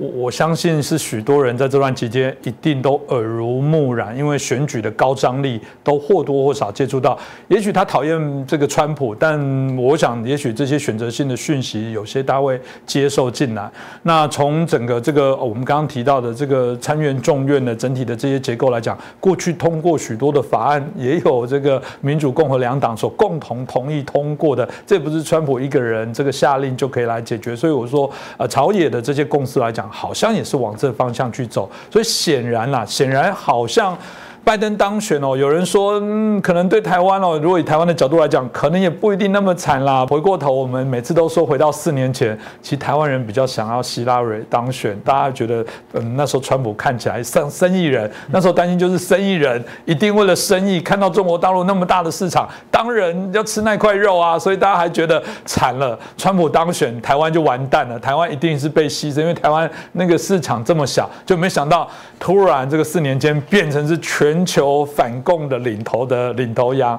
[0.00, 7.18] 我相信是许多人在这段期间一定都耳濡目染，因为选举的高张力都或多或少接触到。
[7.48, 9.38] 也许他讨厌这个川普，但
[9.76, 13.70] 我想也许这些选择性的讯息有些他会接受进来。
[14.04, 27.54] 那从整个这个我们刚刚提到的这个参院众院的整体的这些结构来讲，过去通过许多的法案，也有这个民主共和两党所共同同意通过的，这不是川普一个人这个下令就可以来解决。
[27.54, 29.89] 所以我说，呃，朝野的这些共识来讲。
[29.90, 33.96] 好像也是往这方向去走，所以显然啦，显然好像。
[34.42, 40.04] 拜登当选哦，有人说，嗯，可能对台湾哦，如果以台湾的角度来讲，可能也不一定那么惨啦。
[40.06, 64.29] 回过头，我们每次都说回到四年前，其实台湾人比较想要希拉蕊当选，大家觉得，嗯，那时候川普看起来像生意人，那时候担心就是生意人一定为了生意，看到中国大陆那么大的市场，当然要吃那块肉啊，所以大家还觉得惨了，川普当选，台湾就完蛋了，台湾一定是被牺牲，因为台湾那个市场这么小，就没想到突然这个四年间变成是全。
[64.30, 66.96] 全球反共的领头的领头羊，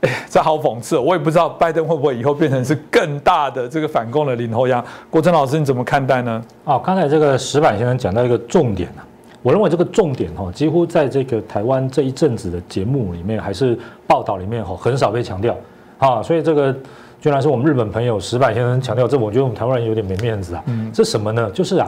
[0.00, 0.98] 哎，这好讽刺！
[0.98, 4.82] 我也不知道拜登会不会以后变成是更大的这个反共的领头羊。
[5.10, 6.42] 郭真老师，你怎么看待呢？
[6.64, 9.04] 啊，刚才这个石板先生讲到一个重点啊，
[9.42, 15.54] 我认为这个重点哈，几乎在这个台湾这一阵子的节目里面，还是报道里面哈，很少被强调
[15.98, 16.22] 啊。
[16.22, 16.74] 所以这个
[17.20, 20.64] 居然是我们日本朋友石板先生强调，这我觉得我们台湾人有点没面子啊。
[20.68, 21.50] 嗯，这什么呢？
[21.50, 21.86] 就是啊，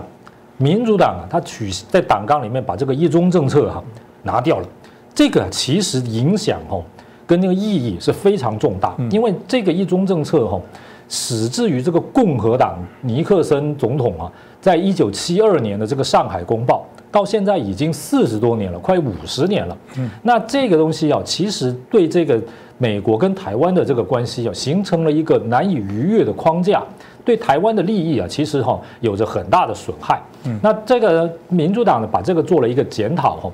[0.58, 3.82] 民主党啊，他取在党纲里面把这个一中政策哈
[4.24, 4.66] 拿掉了。
[5.14, 6.82] 这个其实影响哦，
[7.24, 10.60] 跟那个意义是非常重大，因为这个一中政策哈，
[11.08, 14.26] 始至于这个共和党尼克森总统啊，
[14.60, 19.78] 在一九七二年的这个上海公报，到现在已经四十多年了，快五十年了。
[19.98, 22.42] 嗯，那这个东西啊，其实对这个
[22.76, 26.82] 美国跟台湾的这个关系啊，形成了一个难以逾越的框架，
[27.24, 30.20] 对台湾的利益啊，其实哈有着很大的损害。
[30.42, 33.52] 嗯，那这个民主党呢，把这个做了一个检讨哈。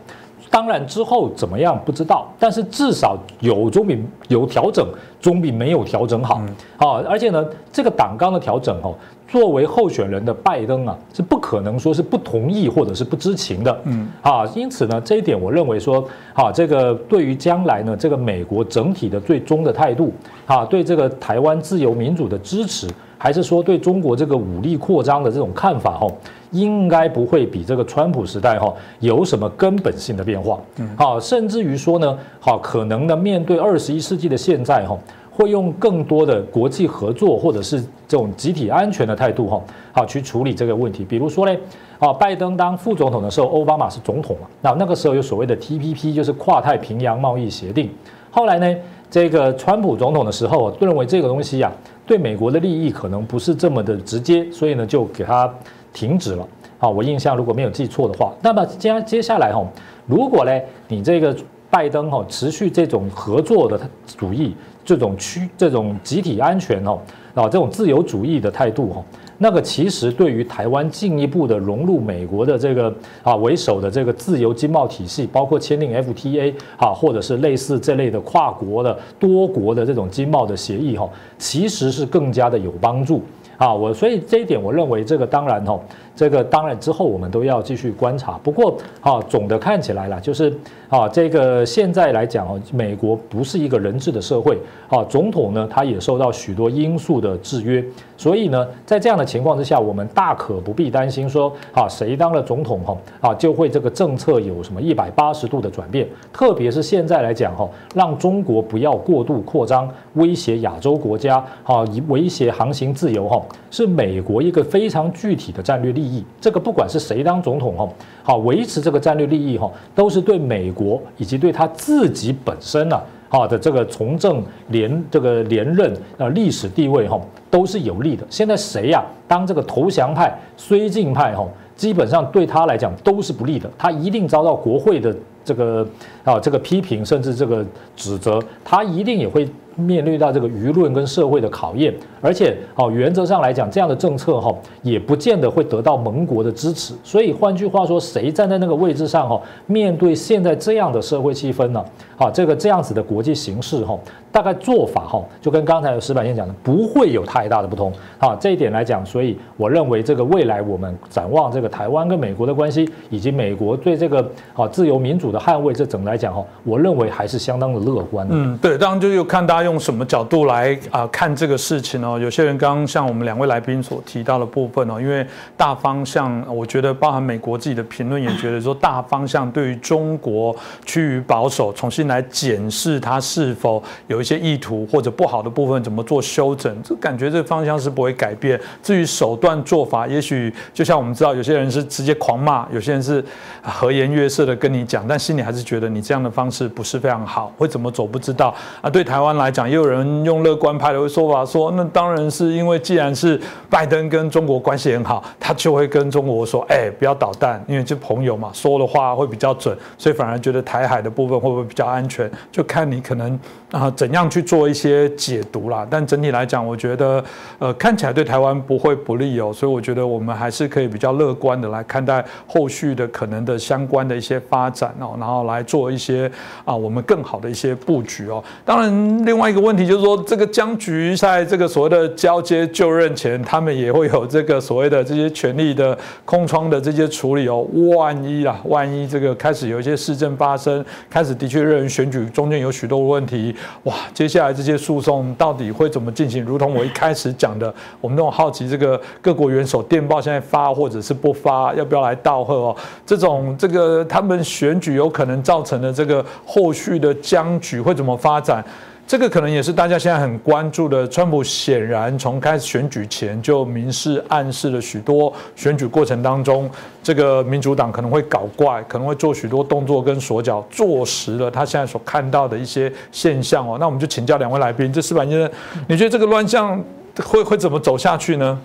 [0.50, 4.84] 当然之后怎么样不知道，但是至少有总比有调整，
[5.20, 6.42] 总比没有调整好。
[6.76, 8.92] 啊，而且呢，这个党纲的调整哦，
[9.28, 13.80] 作为候选人的拜登啊，是不可能说是不同意或者是不知情的。
[13.84, 20.12] 嗯，啊，因此呢，这一点我认为说，啊，这个对于将来呢，这个美国整体的最终的态度，
[20.46, 26.12] 啊，对这个台湾自由民主的支持，还是说对中国这个武力扩张的这种看法，哦。
[26.52, 30.58] 应该不会比这个川普时代哈有什么根本性的变化，
[30.96, 34.98] 好，甚至于说呢，好，可能呢面对二十一世纪的现在哈，
[35.30, 41.04] 会用更多的国际合作或者是这种集体安全的态度哈，好去处理这个问题。
[41.04, 41.58] 比如说嘞，
[41.98, 47.88] 啊，拜登当副总统的时候，奥巴马是总统嘛，那那个时候有所谓的 TPP，就是跨太平洋贸易协定。
[48.32, 48.76] 后来呢，
[49.08, 51.70] 这个川普总统的时候，认为这个东西呀，
[52.04, 55.52] 对美国的利益可能不是这么的直接，所以呢，就给他。
[55.92, 56.46] 停止了，
[56.78, 59.66] 好，我印象如果没有记错的话，那么接接下来哈，
[60.06, 61.36] 如果呢，你这个
[61.68, 66.98] 拜登哈持续这种合作的主义，这种区这种集体安全哈
[67.34, 69.04] 啊这种自由主义的态度哈，
[69.38, 83.22] 那个其实对于台湾进一步的融入美国的这个啊为首的这个自由经贸体系，包括签订 FTA 啊，或者是类似这类的跨国的多国的这种经贸的协议哈，其实是更加的有帮助。
[83.60, 85.78] 啊，我所以这一点，我认为这个当然哈，
[86.20, 88.38] 这个当然之后我们都要继续观察。
[88.42, 90.54] 不过啊，总的看起来啦，就是
[90.90, 94.58] 啊，这个现在来讲哦，美国不是一个人治的社会
[94.90, 97.82] 啊，总统呢他也受到许多因素的制约。
[98.18, 106.06] 所以呢，在这样的情况之下，我们大可不必担心说啊，谁当了总统哈啊，就会这个政策有什么一百八十度的转变。
[106.34, 113.42] 特别是现在来讲哈，让中国不要过度扩张，威胁亚洲国家啊，以威胁航行自由哈。
[113.70, 116.09] 是美国一个非常具体的战略利益，
[116.40, 117.88] 这个不管是谁当总统哈，
[118.22, 127.20] 好维持这个战略利益哈，都是对美国以及对他自己本身呢，好的这个从政连这个连任呃历史地位哈，
[127.50, 128.24] 都是有利的。
[128.30, 131.46] 现在谁呀当这个投降派、绥靖派哈，
[131.76, 135.86] 基本上对他来讲都是不利的，他一定遭到国会的这个
[136.24, 137.64] 啊这个批评，甚至这个
[137.96, 139.48] 指责，他一定也会。
[139.76, 146.92] 面对到这个舆论跟社会的考验，而且哦，原则上来讲，这样的政策哈，也不见得会得到盟国的支持。
[147.02, 151.82] 所以换句话说，谁站在那个位置上哈，面对现在这样的社会气氛呢？
[152.18, 153.98] 啊，这个这样子的国际形势哈，
[154.30, 157.90] 大概做法哈，就跟刚才石板先讲的，不会有太大的不同。
[158.18, 168.26] 啊，这一点来讲，所以我认为这个未来我们展望这个台湾跟美国的关系，以及美国对这个啊自由民主的捍卫，这整来讲哈，我认为还是相当的乐观。
[168.30, 172.18] 嗯，对，当然就又看大家用什么角度来啊看这个事情哦。
[172.18, 188.60] 有些人刚刚像我们两位来宾所提到的部分哦，因为大方向，我觉得包含美国自己的评论也觉得说，大方向对于中国趋于保守，重新来检视它是否有一些意图或者不好的部分，怎么做修整，这感觉这个方向是不会改变。
[188.82, 193.24] 至于手段做法，也许就像我们知道，有些人是直接狂骂，有些人是
[193.62, 198.88] 和颜悦色的跟你讲，但心里还是觉得你这样的方式不是非常好，会怎么走不知道啊。
[198.88, 213.38] 对台湾来讲，也有人用乐观派的说法说，那当然是因为既然是拜登跟中国关系很好，他就会跟中国说，哎，不要捣蛋，因为就朋友嘛，说的话会比较准，所以反而觉得台海的部分会不会比较安全，就看你可能
[213.70, 215.86] 啊怎样去做一些解读啦。
[215.90, 217.22] 但整体来讲，我觉得
[217.58, 226.30] 呃看起来对台湾不会不利哦，所以我觉得我们还是可以比较乐观的来看待后续的可能的相关的一些发展哦，然后来做一些
[226.64, 228.42] 啊我们更好的一些布局哦。
[228.64, 237.66] 当然，另外一个问题就是说，这个僵局在这个所谓的交接就任前，他们也会有这个所谓的这些权力的空窗的这些处理哦。
[237.96, 246.44] 万一啊，万一这个开始有一些事件发生，开始的确认选举中间有许多问题，哇，接下来这些诉讼到底会怎么进行？
[246.44, 252.76] 如同我一开始讲的，我们都好奇这个各国元首电报现在发或者是不发，要不要来道贺哦？
[253.06, 258.62] 这种这个他们选举有可能造成的这个后续的僵局会怎么发展？
[259.06, 261.08] 这个可能也是大家现在很关注的。
[261.08, 266.70] 川普显然从开始选举前就明示暗示了许多选举过程当中，
[267.02, 273.76] 这个民主党可能会搞怪，可能会做许多动作跟手脚，坐实了他现在所看到的一些现象哦。
[273.80, 275.50] 那我们就请教两位来宾，这四百先生，
[275.88, 276.80] 你觉得这个乱象？
[277.24, 278.56] 会会怎么走下去呢？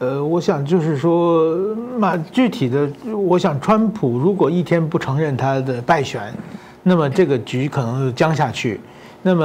[0.00, 1.54] 呃，我想就是说，
[1.98, 6.32] 那具体的，我想川普如果一天不承认他的败选，
[6.82, 8.80] 那么这个局可能就僵下去。
[9.20, 9.44] 那么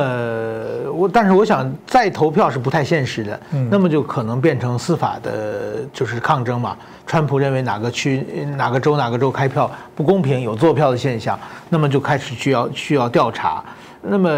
[0.94, 3.38] 我，但是我想再投票是不太现实的。
[3.52, 6.78] 嗯，那么就可能变成司法的，就是抗争嘛。
[7.06, 11.38] 川普认为哪个区、哪个州、哪个州开票不公平，有坐票的现象，
[11.68, 13.62] 那么就开始需要需要调查。
[14.08, 14.30] 那么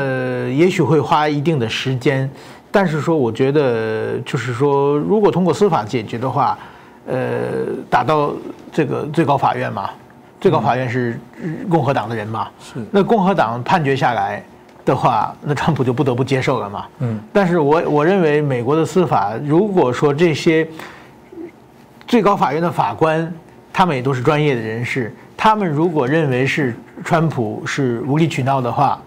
[0.49, 2.27] 也许会花一定的时间，
[2.77, 6.55] 但是说我觉得就是说，如果通过司法解决的话，
[7.07, 7.17] 呃，
[7.89, 8.31] 打到
[8.71, 9.89] 这个最高法院嘛，
[10.39, 11.19] 最高法院是
[11.67, 14.43] 共和党的人嘛，是那共和党判决下来。
[14.85, 16.85] 的话，那川普就不得不接受了嘛。
[16.99, 20.65] 嗯，但是我我认为美国的司法，如果说这些
[22.07, 23.33] 最高法院的法官，
[23.73, 29.01] 他们也都是专业的人士，他们如果认为是川普是无理取闹的话，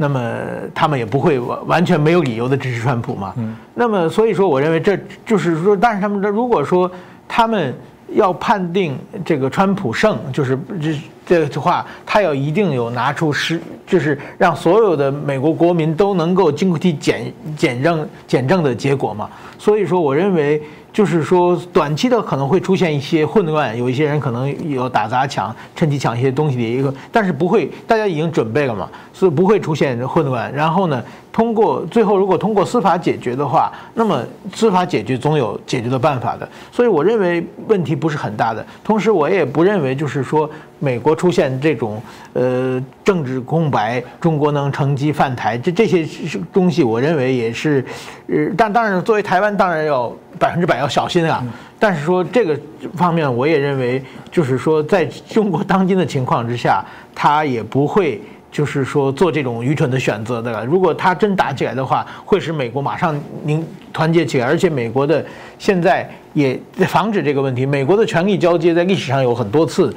[0.00, 0.34] 那么
[0.74, 3.34] 他们也不会完完全没有理由的支持川普嘛。
[3.36, 6.90] 嗯，那么所以说，我认为这就是说，但是他们如果说
[7.28, 7.74] 他们
[8.14, 10.98] 要判定这个川普胜，就是这。
[11.38, 19.30] 这句话，他要一定有拿出实，就是让所有的美国国民都能够经过体检检证检证的结果嘛。
[19.58, 20.60] 所以说，我认为。
[20.92, 30.52] 就是说，短期的可能会出现一些混乱，有一些人可能有打砸抢，趁机抢一些东西的一个，但是不会，大家已经准备了嘛，所以不会出现混乱。
[30.52, 31.00] 然后呢，
[31.32, 34.20] 通过最后如果通过司法解决的话，那么
[34.52, 36.46] 司法解决总有解决的办法的。
[36.72, 38.66] 所以我认为问题不是很大的。
[38.82, 46.04] 同时，我也不认为就是说美国出现这种呃政治空白，中国能乘机犯台，这这些
[46.52, 47.84] 东西，我认为也是，
[48.26, 50.80] 呃，但当然作为台湾，当然要百分之百。
[50.80, 51.44] 要小心啊！
[51.78, 52.58] 但是说这个
[52.94, 56.82] 方面，我也认为，就是说，在中国当今的情况之下，
[57.14, 58.18] 他也不会
[58.50, 60.64] 就是说做这种愚蠢的选择的。
[60.66, 65.24] 如果他真打起来的话，会使美国马上凝团结起来，而且美国的
[65.58, 66.58] 现在也
[66.88, 67.64] 防止这个问题。
[67.64, 69.94] 美国的权力交接在历史上有很多次，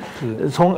[0.52, 0.76] 从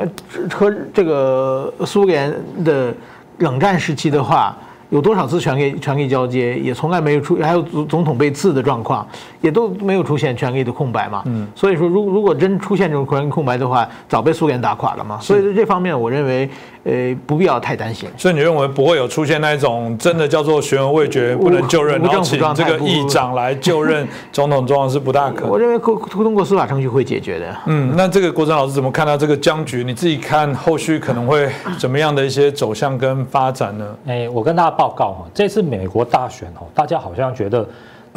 [0.51, 2.33] 和这个苏联
[2.63, 2.93] 的
[3.39, 4.57] 冷战时期的话。
[4.89, 9.07] 有多少次权力权力交接，也从来没有出，还有总总统被刺的状况，
[9.41, 11.23] 也都没有出现权力的空白嘛。
[11.25, 15.19] 嗯，所以说，如如果真出现这种权力空白的话，早被苏联打垮了嘛。
[15.19, 16.49] 所以在这方面，我认为。
[16.87, 18.07] 呃，不必要太担心。
[18.15, 25.49] 所以你认为不会有出现那一种真的叫做悬而未决不能就任，然后请这个议长来就任 总统状况是不大可能。
[25.49, 27.57] 我认为通通过司法程序会解决的。
[27.65, 29.83] 嗯，那这个国珍老师怎么看到这个僵局？
[29.83, 33.95] 你自己看后续可能会怎么样的一些走向跟发展呢？
[34.05, 37.67] 哎，我跟大家报告哈，这次美国大选哈，大家好像觉得。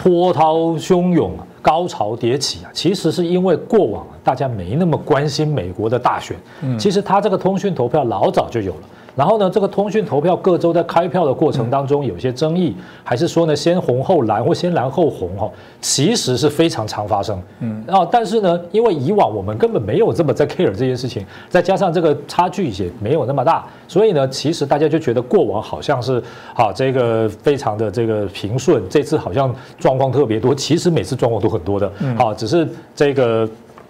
[0.00, 2.70] 波涛汹涌，高潮迭起啊！
[2.72, 6.36] 其实是因为过往大家没那么关心美国的大选，
[6.78, 8.82] 其实他这个通讯投票老早就有了。
[9.18, 15.50] 然后呢，这个通讯投票各州在开票的过程当中有些争议，还是说呢先红后蓝或先蓝后红哈，
[15.80, 17.42] 其实是非常常发生。
[17.58, 26.22] 嗯，然后但是呢，因为以往我们根本没有这么在 care 这件事情，再加上这个差距也没有那么大，所以呢，其实大家就觉得过往好像是
[26.54, 33.48] 啊这个非常的这个平顺，这次好像状况特别多，其实每次状况都很多的，好，只是这个。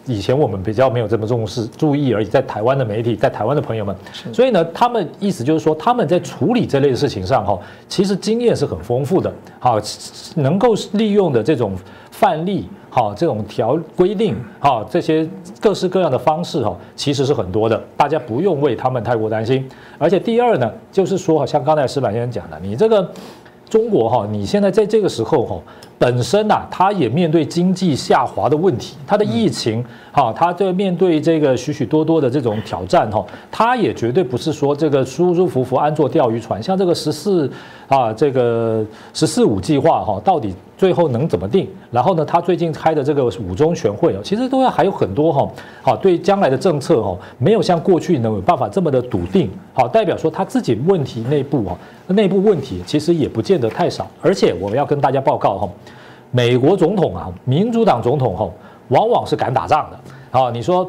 [0.08, 3.94] 以前我们比较没有这么重视注意而已，在台湾的媒体，在台湾的朋友们，
[4.32, 9.78] 所以呢，他们意思就是说，他们在处理这类的事情上，哈，其实经验是很丰富的，好，
[10.36, 11.74] 能够利用的这种
[12.10, 15.28] 范例，好，这种条规定，好，这些
[15.60, 19.68] 各式各样的方式，哈，其实是很多的，大家不用为他们太过担心。
[19.98, 23.06] 而且第二呢，就是说，像刚才石板先生讲的，你这个
[23.68, 25.60] 中国哈，你现在在这个时候哈。
[25.98, 37.50] 本身呐，它也面对经济下滑的问题，它的疫情，哈，它在面对这个许许多多的这种挑战，哈，它也绝对不是说这个舒舒服服安坐钓鱼船，像这个十四
[37.88, 41.66] 啊，这个十四五计划，哈，到底最后能怎么定？
[41.90, 45.48] 然后呢，他最近开的这个五中全会哦，其实都要还有很多哈，
[45.82, 55.68] 好，对将来的政策哈，没有像过去能有办法这么的笃定，好，代表说他自己问题内部哈，内部问题其实也不见得太少，而且我们要跟大家报告哈。
[56.30, 58.46] 美国总统啊，民主党总统哈，
[58.88, 59.98] 往往是敢打仗的。
[60.30, 60.86] 好，你说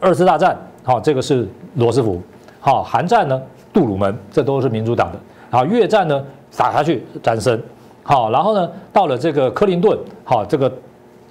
[0.00, 2.20] 二次大战，好，这个是罗斯福。
[2.58, 3.40] 好，韩战呢，
[3.72, 5.18] 杜鲁门，这都是民主党的。
[5.48, 7.60] 好，越战呢，撒下去，战胜。
[8.02, 10.72] 好，然后呢，到了这个克林顿，好，这个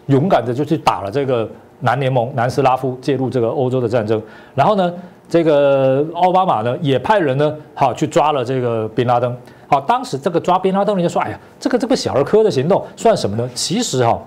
[0.05, 4.21] 勇敢的就去打了这个南联盟，南斯拉夫介入这个欧洲的战争。
[4.55, 4.93] 然后呢，
[5.27, 9.36] 这个奥巴马呢，也派人呢，好去抓了这个宾拉登。
[9.67, 13.47] 好，当时这个抓宾拉登人家说：“哎呀，这个这个小儿科的行动算什么呢？
[13.53, 14.19] 其实哈，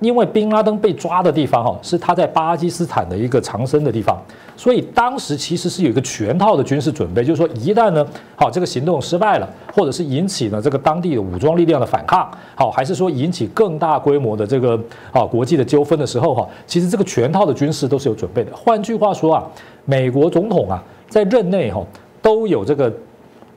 [0.00, 4.18] 因为宾拉登被抓的地方哈是他在巴基斯坦的一个藏身的地方，
[4.56, 14.78] 所以当时其实是有一个全套的军事准备，就是说一旦呢，好这个行动失败了，或者是引起了这个当地的武装力量的反抗，好还是说引起更大规模的这个
[15.12, 18.50] 啊国际的纠纷的时候哈，其实这个全套的军事都是有准备的。
[18.56, 19.44] 换句话说啊，
[19.84, 21.84] 美国总统啊在任内哈
[22.22, 22.90] 都有这个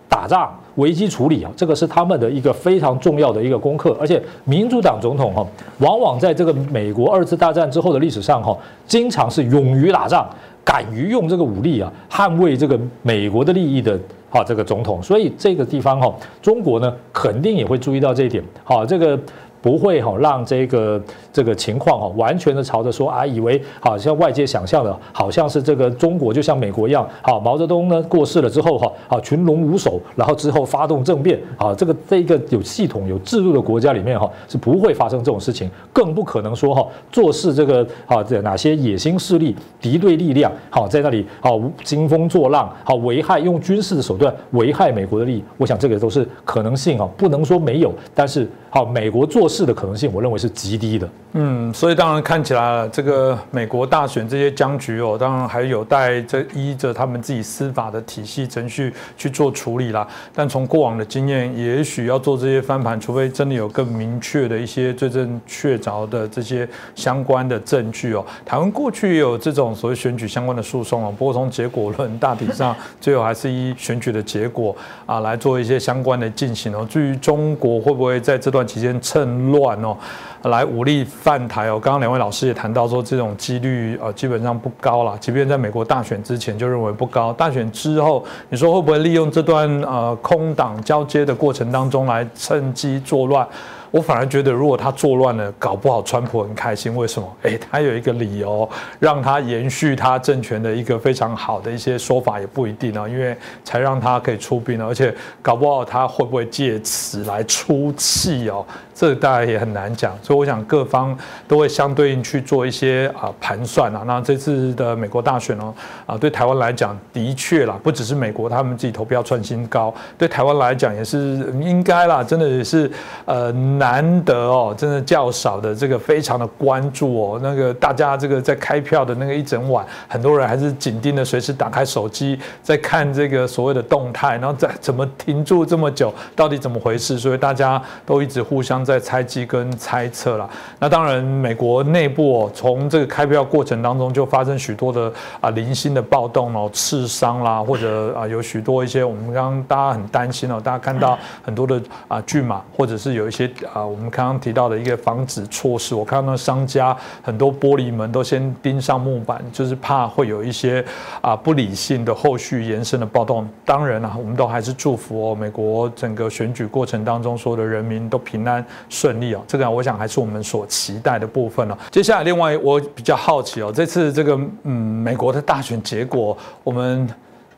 [0.09, 3.95] 打仗。”危机处理啊，这个是他们的一个非常重要的一个功课。
[3.99, 5.45] 而且民主党总统哈，
[5.80, 8.57] 往往在这个美国二次大战之后的历史上哈，
[8.88, 10.28] 经常是勇于打仗，
[10.63, 13.99] 敢于用这个武力啊，捍卫这个美国的利益的
[14.30, 15.01] 哈这个总统。
[15.01, 18.43] 所以这个地方哈，中国呢肯定也会注意到这一点。
[18.63, 19.19] 好，这个。
[19.64, 21.01] 不会哈让这个
[21.32, 49.47] 这个情况哈完全的朝着说啊，以为好像外界想象的，好像是这个中国就像美国一样，好毛泽东呢过世了之后哈，好群龙无首，然后之后发动政变啊，这个在一个有系统有制度的国家里面哈是不会发生这种事情，更不可能说哈做事这个啊这哪些野心势力敌对力量好在那里好兴风作浪好危害用军事的手段危害美国的利益，我想这个都是可能性啊，不能说没有，但是好美国做。
[49.53, 51.07] 是的可能性，我认为是极低的。
[51.35, 60.07] 嗯，所以当然看起来这个美国大选这些僵局哦，当然还有待这依着他们自己司法的体系程序去做处理啦。
[60.33, 68.25] 但从过往的经验，也许要做这些翻盘，除非真的有更明确的一些最正确凿的这些相关的证据哦。
[68.45, 74.75] 台湾过去也有这种所谓选举相关的诉讼哦，不过从结果论大体上，最后还是依选举的结果
[75.05, 76.85] 啊来做一些相关的进行哦。
[76.87, 79.97] 至于中国会不会在这段期间趁乱哦，
[80.43, 81.79] 来武力犯台哦。
[81.79, 85.17] 刚刚两位老师也谈到说，这种几率呃基本上不高了。
[85.19, 93.47] 即便在美国大选之前就认为不高，大选之后，你说会不会利用这段呃空档交接的过程当中来趁机作乱？
[93.91, 96.95] 我反而觉得，如果他作乱了，搞不好川普很开心。
[96.95, 97.31] 为什么？
[97.43, 98.67] 哎，他有一个理由
[98.97, 105.13] 让他延续他政权的一个非常好的一些说法，也不一定哦，因为才让他可以出兵了，而且
[105.43, 108.65] 搞不好他会不会借此来出气哦？
[108.93, 110.13] 这大家也很难讲。
[110.21, 111.17] 所以我想各方
[111.47, 114.03] 都会相对应去做一些啊盘算啊。
[114.05, 115.73] 那这次的美国大选哦，
[116.05, 121.17] 啊对台湾来讲的确啦，不只是美国他们自己投票创新高，对台湾来讲也是
[121.61, 122.91] 应该啦，真的也是
[123.25, 123.51] 呃。
[123.73, 137.17] 难得哦，真的较少的这个非常的关注哦，那个大家这个在开票的那个一整晚，很多人还是紧盯着，随时打开手机在看这个所谓的动态，然后在怎么停住这么久，到底怎么回事？
[137.17, 140.49] 所以大家都一直互相在猜忌跟猜测了。
[140.79, 145.11] 那当然，美国内部哦，从这个开票过程当中就发生许多的
[145.41, 153.43] 啊零星的暴动哦，刺伤啦，或者啊有许多一些我们刚刚大家很担心哦，大家看到很多的啊巨马，或者是有一些。
[153.73, 160.84] 啊，我们刚刚提到的一个防止措施，我看到商家很多玻璃门都先钉上木板，就是怕会有一些
[161.21, 163.47] 啊不理性的后续延伸的暴动。
[163.65, 169.41] 当然了，我们都还是祝福哦，美国整个选举过程当中所有的人民都平安顺利哦。
[169.47, 171.78] 这个我想还是我们所期待的部分哦。
[171.91, 177.07] 接下来，另外我比较好奇哦，这次这个嗯美国的大选结果，我们。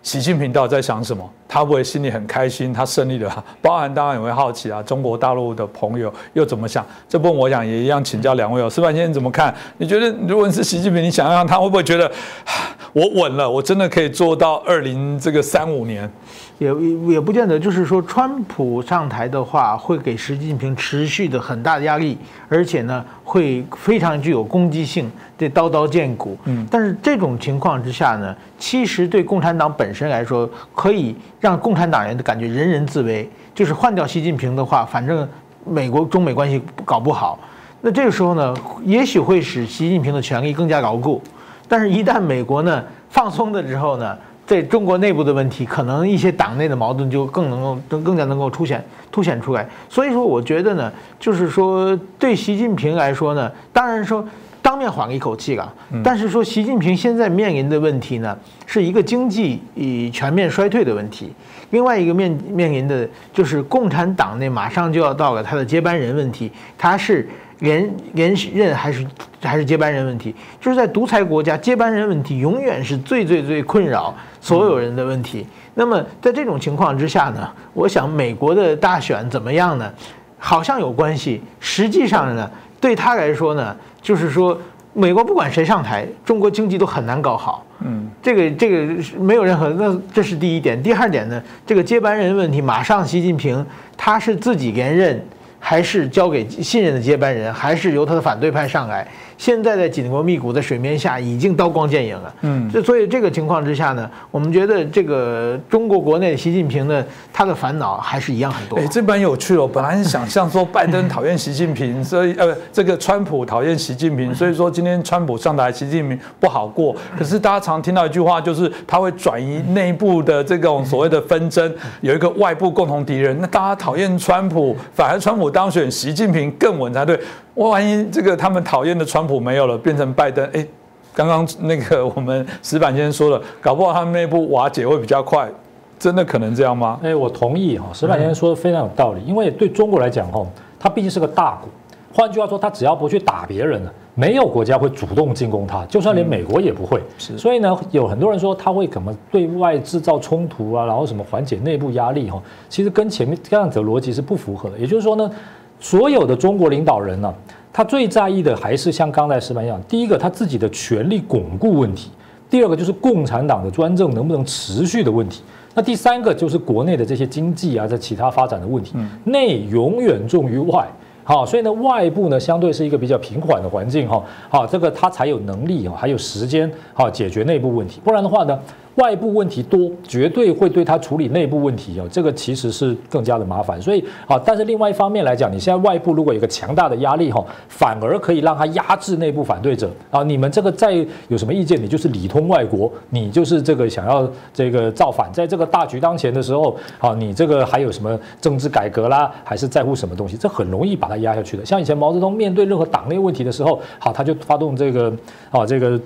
[0.06, 1.28] 习近平到底在想什么？
[1.48, 3.44] 他不会心里很开心，他胜利了。
[3.62, 6.86] 包含当然也会好奇啊，中国大陆的朋友又怎么想？
[7.08, 8.70] 这部分我想也一样请教两位哦。
[8.70, 9.54] 石板先生怎么看？
[9.78, 12.12] 你觉得如果是习近平，你想想他会不会觉得
[12.94, 16.10] 我稳了，我真的可以做到二零这个三五年？
[16.58, 16.74] 也
[17.10, 22.18] 也不见得，就是说，川普上台的话，会给习近平持续的很大的压力，
[22.48, 26.38] 而且呢，会非常具有攻击性，对刀刀见骨。
[26.46, 31.14] 嗯，但是这种情况之下呢，其实对共产党本身来说，可以
[31.46, 35.30] 让共产党人的感觉人人自危，就是换掉习近平的话，反正
[35.64, 37.38] 美国中美关系搞不好，
[37.82, 38.52] 那这个时候呢，
[38.84, 41.22] 也许会使习近平的权力更加牢固，
[41.68, 44.18] 但是，一旦美国呢放松的之后呢？
[44.48, 49.68] 在中国内部的问题，可能一些党内的矛盾就更能够、更更加能够凸显、凸显出来。
[49.90, 54.24] 所以说，我觉得呢，就是说，对习近平来说呢，当然说
[54.66, 55.72] 当面缓了一口气了。
[56.04, 58.36] 但是说，习近平现在面临的问题呢，
[58.66, 61.32] 是一个经济以全面衰退的问题，
[61.70, 67.30] 另外一个面面临的就是共产党内马上就要到了他的接班人问题，他是。
[67.60, 69.08] 连连任还是
[69.42, 75.48] 还是接班人问题，就是在独裁国家，接班人问题永远是最最最困扰所有人的问题。
[75.74, 79.90] 那么在这种情况之下呢，我想美国的大选怎么样呢？
[80.38, 82.52] 好像有关系，实际上呢，
[82.82, 83.74] 对他来说呢，
[84.06, 84.56] 就是说
[84.94, 87.66] 美国不管谁上台，中国经济都很难搞好。
[87.84, 90.82] 嗯，这个这个没有任何，那这是第一点。
[90.82, 93.66] 第二点呢，这个接班人问题，马上习近平
[93.98, 95.20] 他是自己连任。
[95.68, 99.08] 还是交给信任的接班人，还是由他的反对派上来？
[99.36, 102.34] 现在在紧锣密鼓的水面下，已经刀光剑影了。
[102.42, 107.04] 嗯，这所以这个情况之下呢，我们觉得这个中国国内习近平呢，
[107.34, 108.78] 他的烦恼还是一样很多。
[108.78, 109.68] 哎，这蛮有趣哦。
[109.68, 116.96] 本来是想象说拜登讨厌习近平， 所以呃，这个川普讨厌习近平，所以说今天川普上台，习近平不好过。
[117.18, 123.38] 可是大家常听到一句话，就是他会转移内部的这种所谓的纷争，有一个外部共同敌人。
[123.42, 127.18] 那大家讨厌川普，反而川普当选，习近平更稳才对。
[127.54, 130.68] 万一这个他们讨厌的川普没有了，变成拜登，哎，
[131.14, 135.50] 刚刚那个我们石板先生说了，搞不好他们内部瓦解会比较快，
[135.98, 137.00] 真的可能这样吗？
[137.02, 140.46] 哎，我同意哈，石板先生说的非常有道理，因为对中国来讲哈，
[140.78, 141.70] 它毕竟是个大国，
[142.14, 147.00] 换句话说，他只要不去打别人了，没有国家会主动进攻他，就算连美国也不会。
[147.20, 154.80] 是，所以呢，有很多人说他会怎么对外制造冲突啊，然后什么缓解内部压力哈，其实跟前面这样子的逻辑是不符合的。
[154.80, 155.30] 也就是说呢。
[155.78, 157.32] 所有的中国领导人呢，
[157.72, 162.10] 他最在意的还是像刚才石板一样，第一个他自己的权力巩固问题，
[162.50, 165.44] 第二个就是共产党的专政能不能持续的问题，
[165.76, 168.96] 那第三个就是国内的这些经济啊，在其他发展的问题，
[169.26, 170.88] 内永远重于外。
[171.26, 178.58] 好，所以呢，外部呢相对是一个比较平缓的环境哈，好，这个他才有能力哈，还有时间好解决内部问题，不然的话呢。
[178.96, 183.82] 外部问题多，绝对会对他处理内部问题哦，这个其实是更加的麻烦。
[183.82, 190.24] 所以啊，但是另外一方面来讲，你现在外部如果有个强大的压力哈，反而可以让他压制内部反对者啊。
[190.24, 190.94] 你们这个再
[191.28, 200.38] 有什么意见，你就是里通外国，你就是这个想要这个造反，在这个大局当前的时候，好，你这个还有什么政治改革啦，还是在乎什么东西？
[200.38, 201.66] 这很容易把它压下去的。
[201.66, 205.14] 像以前毛泽东面对任何党内问题的时候，好，他就发动这个
[205.52, 206.00] 啊，这个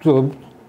[0.00, 0.24] 这个。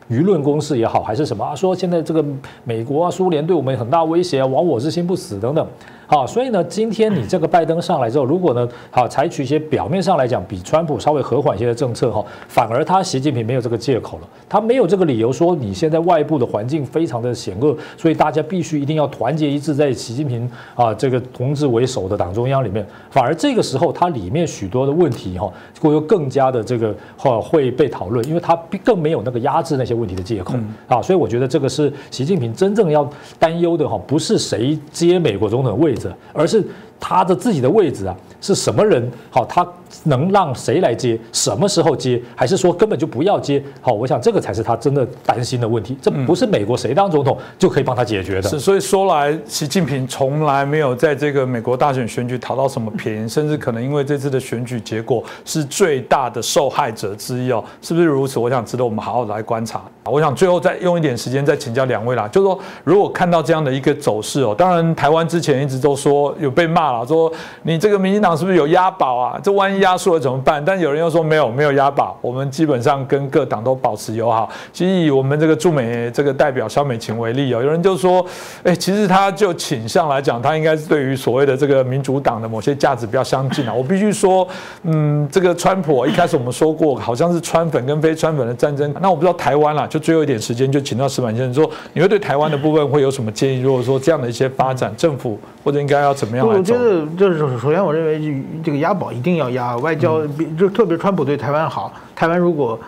[0.10, 1.56] 舆论攻势也好，还是什么啊？
[1.56, 2.24] 说现在这个
[2.64, 5.68] 美国啊、苏联对我们很大威胁，亡我之心不死等等。
[6.14, 25.52] 好，所以呢，今天你这个拜登上来之后，如果呢，好采取一些表面上来讲比川普稍微和缓一些的政策哈，反而他习近平没有这个借口了，他没有这个理由说你现在外部的环境非常的险恶，所以大家必须一定要团结一致在习近平啊这个同志为首的党中央里面，反而这个时候他里面许多的问题哈，
[25.82, 28.56] 会更加的这个哈会被讨论，因为他
[28.86, 30.54] 更没有那个压制那些问题的借口。
[30.88, 33.10] 啊，所以我觉得这个是习近平真正要
[33.40, 35.92] 担忧的哈，不是谁接美国总统的位。
[36.34, 36.66] 而是
[37.00, 39.12] 他的自己的位置啊，是什么人？
[39.30, 39.68] 好，他。
[40.04, 41.20] 能让谁来接？
[41.32, 42.22] 什么时候接？
[42.36, 43.64] 还是说根本就不要接？
[43.82, 45.98] 好，我想这个才是他真的担心的问题。
[46.02, 48.50] 这不是美国谁当总统就可以帮他解决的。
[48.50, 58.40] 是，所以说来，习近平从来没有在这个美国大选选举讨到什么便宜，甚至可能因为这次的选举结果是最大的受害者之一哦，是不是如此？
[58.40, 59.82] 我想值得我们好好来观察。
[60.06, 67.32] 我想最后再用一点时间再请教两位啦，就是说如果看到这样的一个走势哦，当然台湾之前一直都说有被骂了，说
[67.62, 69.40] 你这个民进党是不是有押宝啊？
[69.42, 70.64] 这万一压缩了怎么办？
[70.64, 74.50] 但有人又说没有，没有押宝，我们基本上跟各党都保持友好。
[74.72, 78.26] 其实以我们这个驻美这个代表肖美琴为例哦，有人就说，
[78.64, 83.74] 哎，其实他就倾向来讲，他应该是对于所谓的这个民主党的某些价值比较相近啊。
[83.74, 84.48] 我必须说，
[84.84, 88.94] 嗯，这个川普一开始我们说过，好像是川粉跟非川粉的战争。
[89.02, 93.62] 那我不知道台湾啦，就最后一点时间，就请到石板先生说，你会对台湾的部分会有什么建议？
[93.62, 96.76] 如果说这样的一些发展，政府或者应该要怎么样来做？
[96.76, 100.20] 我觉得就是首先，我认为这个押宝一定要押外交。
[100.38, 102.80] 比就特别川普对台湾好，台湾如果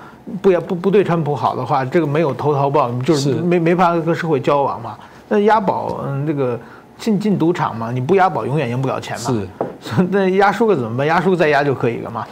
[0.41, 4.97] 不要不不对川普好的话，这个没有投桃报，就是没没法和社会交往嘛。
[5.27, 6.59] 那押宝，嗯，这个
[6.97, 9.31] 进进赌场嘛，你不押宝永远赢不了钱嘛。
[9.31, 9.64] 是。
[10.11, 11.05] 那压输了怎么办？
[11.05, 12.26] 压输再压就可以了嘛。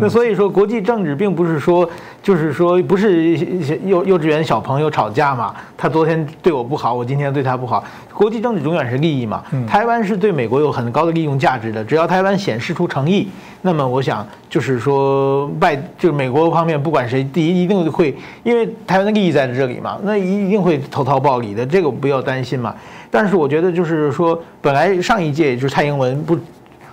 [0.00, 1.88] 那所以说，国际政治并不是说，
[2.22, 3.36] 就是说，不是
[3.84, 5.54] 幼幼稚园小朋友吵架嘛。
[5.76, 7.82] 他昨天对我不好，我今天对他不好。
[8.12, 9.42] 国际政治永远是利益嘛。
[9.66, 13.28] 台湾是对美国有很高的利用价值的，只要台湾显示出诚意，
[13.62, 22.74] 那么我想就是说，外就是美国方面不管谁，第一一定会，因为台湾的利益在这里嘛，那一定会投桃报李的，这个不要担心嘛。
[23.10, 26.36] 但是我觉得就是说，本来上一届就是蔡英文不。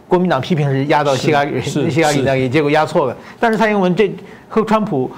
[0.07, 3.17] 国民党批评是压到希拉里，希拉里那里，结果压错了。
[3.39, 4.13] 但是蔡英文这
[4.47, 5.09] 和川普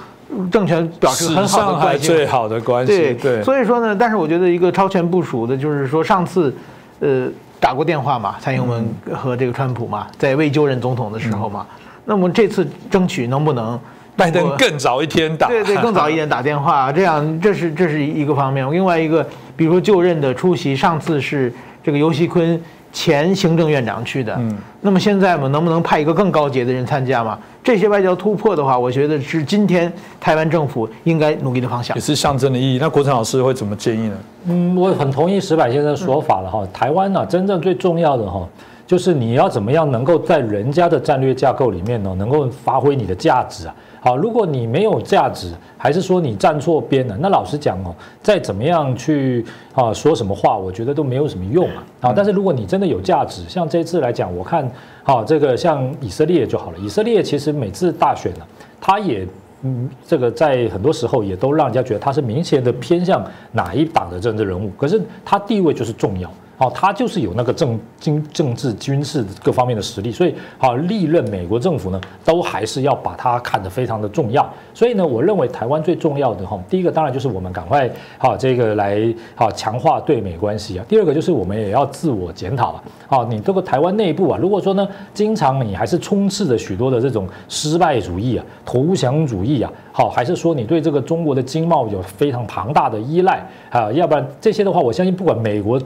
[0.50, 3.14] 政权表示很好的关系，最好的关系。
[3.14, 6.54] 对，所以说呢，但是我觉得一个超前部署的，就是说上次，
[7.00, 7.28] 呃，
[7.60, 11.66] 打过电话嘛，蔡英文和这个川普嘛，在未就任总统的时候嘛，
[12.06, 13.78] 那么这次争取能不能
[14.16, 15.48] 拜登更早一天打？
[15.48, 18.66] 对对，更早一点打电话， 这样这是这是一个方面。
[18.72, 21.52] 另外一个，比如说就任的出席，上次是
[21.84, 22.58] 这个尤锡坤。
[22.92, 27.38] 前行政院长去的，嗯，那么现在嘛，能不能派一个更高级的人参加嘛？
[27.62, 32.78] 这些外交突破的话，我觉得是今天台湾政府应该努力的方向，也是象征的意义。
[32.80, 34.16] 那国成老师会怎么建议呢？
[34.46, 36.66] 嗯，我很同意石柏先生的说法了哈。
[36.72, 38.48] 台湾呢，真正最重要的哈，
[38.86, 43.74] 就是你要怎么样能够在人家的战略架构里面呢，能够发挥你的价值啊。
[44.00, 49.44] 好，如果你没有价值，还是说你站错边了，那老实讲哦，再怎么样去
[49.74, 51.84] 啊说什么话，我觉得都没有什么用啊。
[52.00, 54.70] 啊，但是如果你真的有价值，像这次来讲，我看
[55.02, 56.78] 好这个像以色列就好了。
[56.78, 58.40] 以色列其实每次大选呢，
[58.80, 59.26] 他也。
[59.62, 63.20] 嗯，这个在很多时候也都让人家觉得他是明显的偏向
[63.50, 66.30] 哪一党的政治人物，可是他地位就是重要。
[66.58, 74.44] 哦，他就是有那个政经政治军事各方面的实力，所以好历任美国政府呢，都还是要把它看得非常的重要。
[74.74, 77.88] 所以呢，我认为台湾最重要的哈，第一个当然就是我们赶快
[78.18, 79.00] 好这个来
[79.36, 80.84] 好强化对美关系啊。
[80.88, 82.82] 第二个就是我们也要自我检讨啊。
[83.06, 95.80] 好，你这个台湾内部啊，如果说呢，经常你还是充斥着许多的这种失败主义啊、投降主义啊，好，还是说你对这个中国的经贸有非常庞大的依赖啊，要不然这些的话，我相信不管美国。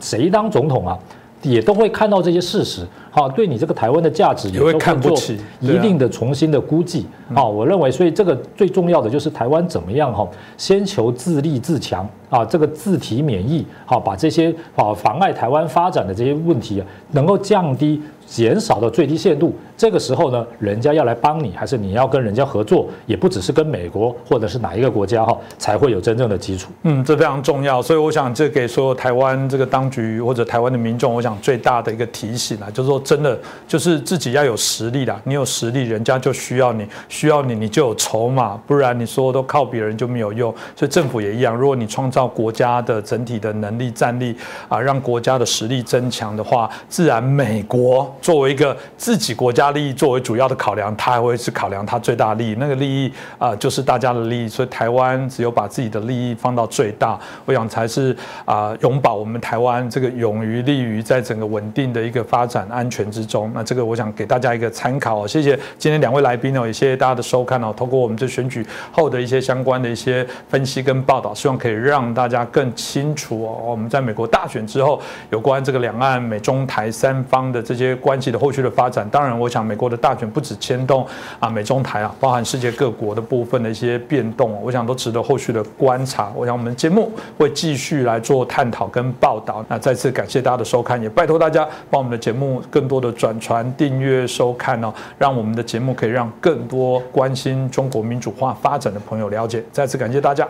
[0.00, 0.98] 谁当总统啊，
[1.42, 10.26] 也都会看到这些事实，好，对你这个台湾的价值也会看不起，一定的重新的估计，啊，我认为，所以这个最重要的就是台湾怎么样哈，
[10.56, 18.00] 先求自立自强啊，这个自体免疫，好，把这些啊妨碍台湾发展的这些问题啊，能够降低。
[18.26, 26.70] 减少到最低限度，这个时候呢，人家要来帮你，还是你要跟人家合作，也不只是跟美国或者是哪一个国家哈，才会有真正的基础。
[26.82, 40.52] 嗯，这非常重要，所以我想这给所有台湾这个当局或者台湾的民众，我想最大的一个提醒啊，就是说真的就是自己要有实力啦，你有实力，人家就需要你，需要你，你就有筹码，不然你说都靠别人就没有用。
[40.74, 44.36] 所以政府也一样，如果你创造国家的整体的能力战力
[44.68, 48.13] 啊，让国家的实力增强的话，自然美国。
[48.20, 63.50] 作为一个自己国家利益作为主要的考量，他还会是考量他最大利益，那个利益啊就是大家的利益，所以台湾只有把自己的利益放到最大，我想才是啊永保我们台湾这个勇于利于在整个稳定的一个发展安全之中。
[63.54, 67.72] 那这个我想给大家一个参考，谢谢今天两位来宾哦，也谢谢大家的收看哦。
[67.76, 75.00] 通过我们这选举后的一些相关的一些分析跟报道，希望可以让大家更清楚哦，我们在美国大选之后
[75.30, 78.14] 有关这个两岸美中台三方的这些关。
[78.24, 81.06] 系的后续的发展，当然，我想美国的大选不止牵动
[81.38, 86.32] 啊美中台啊，包含世界各国的部分的一些变动，我想都值得后续的观察。
[86.34, 89.62] 我想我们的节目会继续来做探讨跟报道。
[89.68, 99.62] 那再次感谢大家的收看，也拜托大家帮我们的节目更多的转传、订阅、收看哦，让我们的节目可以让更多关心中国民主化发展的朋友了解。
[99.70, 100.48] 再次感谢大家。